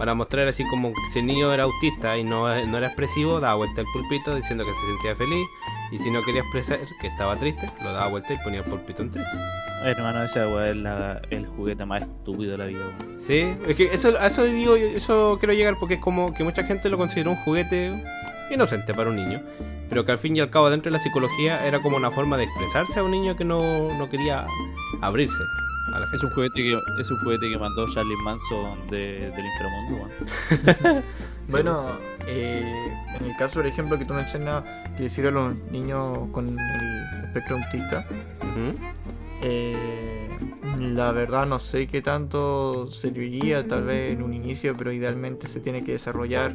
[0.00, 3.38] para mostrar así como que si el niño era autista y no, no era expresivo,
[3.38, 5.46] daba vuelta el pulpito diciendo que se sentía feliz.
[5.92, 9.02] Y si no quería expresar que estaba triste, lo daba vuelta y ponía el pulpito
[9.02, 9.30] en triste.
[9.84, 12.80] Hermano, ese es el juguete más estúpido de la vida.
[13.18, 16.64] Sí, es que eso, a eso digo, eso quiero llegar porque es como que mucha
[16.64, 17.92] gente lo consideró un juguete
[18.50, 19.42] inocente para un niño.
[19.90, 22.38] Pero que al fin y al cabo dentro de la psicología era como una forma
[22.38, 24.46] de expresarse a un niño que no, no quería
[25.02, 25.42] abrirse.
[26.12, 31.02] Es un juguete que, es un juguete que mandó Charlie Manson de, del inframundo.
[31.48, 31.86] bueno,
[32.26, 32.88] eh,
[33.18, 34.64] en el caso, por ejemplo, que tú mencionas
[34.96, 38.04] que le sirve a los niños con el espectro autista,
[39.42, 40.28] eh,
[40.78, 45.60] la verdad no sé qué tanto serviría tal vez en un inicio, pero idealmente se
[45.60, 46.54] tiene que desarrollar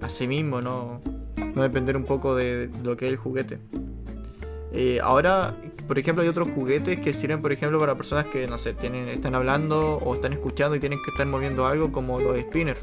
[0.00, 1.00] a sí mismo, no,
[1.54, 3.58] no depender un poco de lo que es el juguete.
[4.72, 5.54] Eh, ahora,
[5.90, 9.08] por ejemplo, hay otros juguetes que sirven, por ejemplo, para personas que, no sé, tienen,
[9.08, 12.78] están hablando o están escuchando y tienen que estar moviendo algo, como los spinners.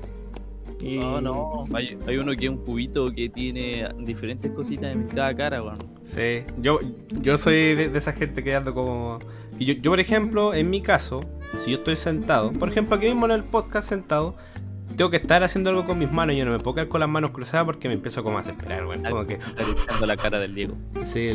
[0.81, 0.97] Y...
[0.97, 5.61] No, no, hay, uno que es un cubito que tiene diferentes cositas en cada cara,
[5.61, 5.77] bueno.
[6.03, 6.81] Sí, yo,
[7.21, 9.19] yo soy de, esa gente que ando como...
[9.57, 11.21] Yo, yo, por ejemplo, en mi caso,
[11.63, 14.35] si yo estoy sentado, por ejemplo, aquí mismo en el podcast sentado,
[14.97, 16.99] tengo que estar haciendo algo con mis manos y yo no me puedo quedar con
[16.99, 19.37] las manos cruzadas porque me empiezo como a desesperar, bueno, como que...
[20.05, 20.75] la cara del Diego.
[21.05, 21.29] Sí,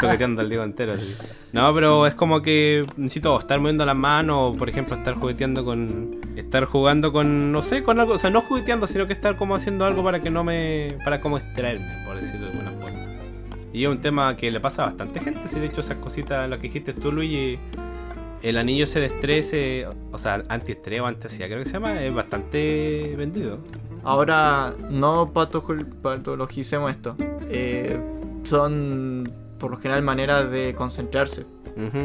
[0.00, 0.94] toqueteando al Diego entero,
[1.52, 5.64] No, pero es como que necesito estar moviendo las manos, o por ejemplo, estar jugueteando
[5.64, 6.20] con...
[6.36, 9.56] Estar jugando con, no sé, con algo, o sea, no jugueteando, sino que estar como
[9.56, 10.96] haciendo algo para que no me...
[11.04, 12.98] para como extraerme, por decirlo de alguna forma.
[13.72, 16.48] Y es un tema que le pasa a bastante gente, si de hecho esas cositas,
[16.48, 17.58] las que dijiste tú, Luigi
[18.42, 19.54] el anillo ese de estrés,
[20.12, 23.58] o sea, antiestrés o antiacidad, creo que se llama, es bastante vendido.
[24.04, 27.16] Ahora, no patologicemos esto.
[27.50, 27.98] Eh,
[28.44, 29.24] son,
[29.58, 31.44] por lo general, maneras de concentrarse.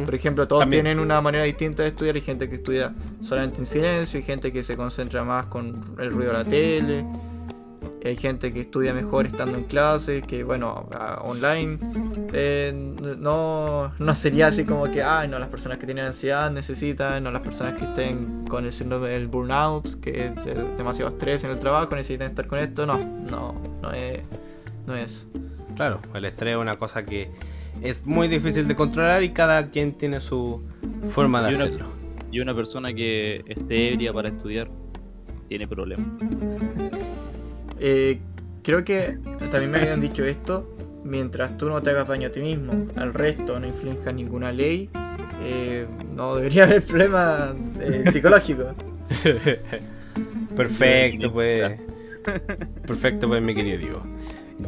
[0.06, 2.14] Por ejemplo, todos tienen una manera distinta de estudiar.
[2.16, 6.12] Hay gente que estudia solamente en silencio, hay gente que se concentra más con el
[6.12, 7.06] ruido de la tele
[8.04, 10.90] hay gente que estudia mejor estando en clase, que bueno,
[11.22, 11.78] online.
[12.34, 17.24] Eh, no, no sería así como que, ah, no, las personas que tienen ansiedad necesitan,
[17.24, 21.52] no las personas que estén con el síndrome del burnout, que es demasiado estrés en
[21.52, 22.86] el trabajo, necesitan estar con esto.
[22.86, 24.20] No, no, no es,
[24.86, 25.26] no es.
[25.76, 27.32] Claro, el estrés es una cosa que
[27.82, 30.62] es muy difícil de controlar y cada quien tiene su
[31.08, 31.86] forma de hacerlo.
[32.32, 34.70] y una persona que esté ebria para estudiar
[35.48, 36.08] tiene problemas.
[37.86, 38.18] Eh,
[38.64, 39.18] creo que
[39.52, 40.74] también me habían dicho esto,
[41.04, 44.90] mientras tú no te hagas daño a ti mismo, al resto no inflinjas ninguna ley,
[45.44, 48.74] eh, no debería haber problema eh, psicológico.
[50.56, 51.78] Perfecto, pues.
[52.88, 54.04] Perfecto, pues, mi querido Diego.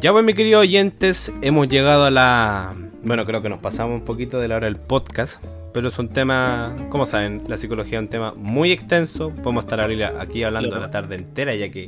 [0.01, 2.75] Ya, pues, mi querido oyentes, hemos llegado a la.
[3.01, 5.41] Bueno, creo que nos pasamos un poquito de la hora del podcast.
[5.75, 9.31] Pero es un tema, como saben, la psicología es un tema muy extenso.
[9.31, 11.85] Podemos estar aquí hablando la tarde entera, ya que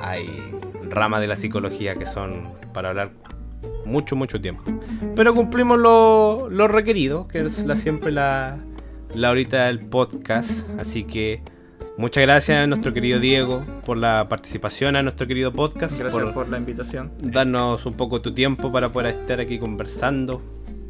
[0.00, 0.28] hay
[0.88, 3.10] ramas de la psicología que son para hablar
[3.84, 4.62] mucho, mucho tiempo.
[5.16, 8.56] Pero cumplimos lo, lo requerido, que es la, siempre la,
[9.12, 10.64] la horita del podcast.
[10.78, 11.42] Así que
[11.96, 15.98] muchas gracias a nuestro querido Diego por la participación a nuestro querido podcast.
[15.98, 17.10] Gracias por, la invitación.
[17.20, 20.40] Darnos un poco tu tiempo para poder estar aquí conversando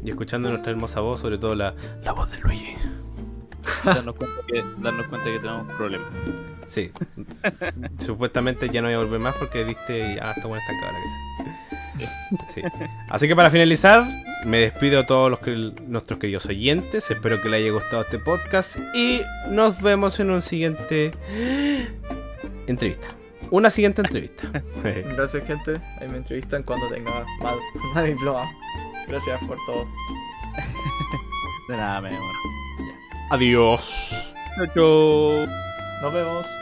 [0.03, 1.73] y escuchando nuestra hermosa voz, sobre todo la,
[2.03, 2.75] la voz de Luigi.
[3.83, 6.07] darnos cuenta que, darnos cuenta que tenemos problemas.
[6.67, 6.91] Sí.
[7.99, 12.09] Supuestamente ya no voy a volver más porque viste, ya está buena esta cabra que
[12.53, 12.61] sí.
[13.09, 14.05] Así que para finalizar,
[14.45, 17.11] me despido a todos los que, nuestros queridos oyentes.
[17.11, 21.11] Espero que les haya gustado este podcast y nos vemos en un siguiente
[22.67, 23.07] entrevista.
[23.51, 24.49] Una siguiente entrevista.
[25.15, 25.81] Gracias, gente.
[25.99, 27.57] Ahí me entrevistan cuando tenga más,
[27.95, 28.45] más diploma.
[29.09, 29.85] Gracias por todo.
[31.67, 32.35] De nada, mi amor.
[33.31, 34.33] Adiós.
[34.55, 35.47] Chau, chau.
[36.01, 36.58] Nos vemos.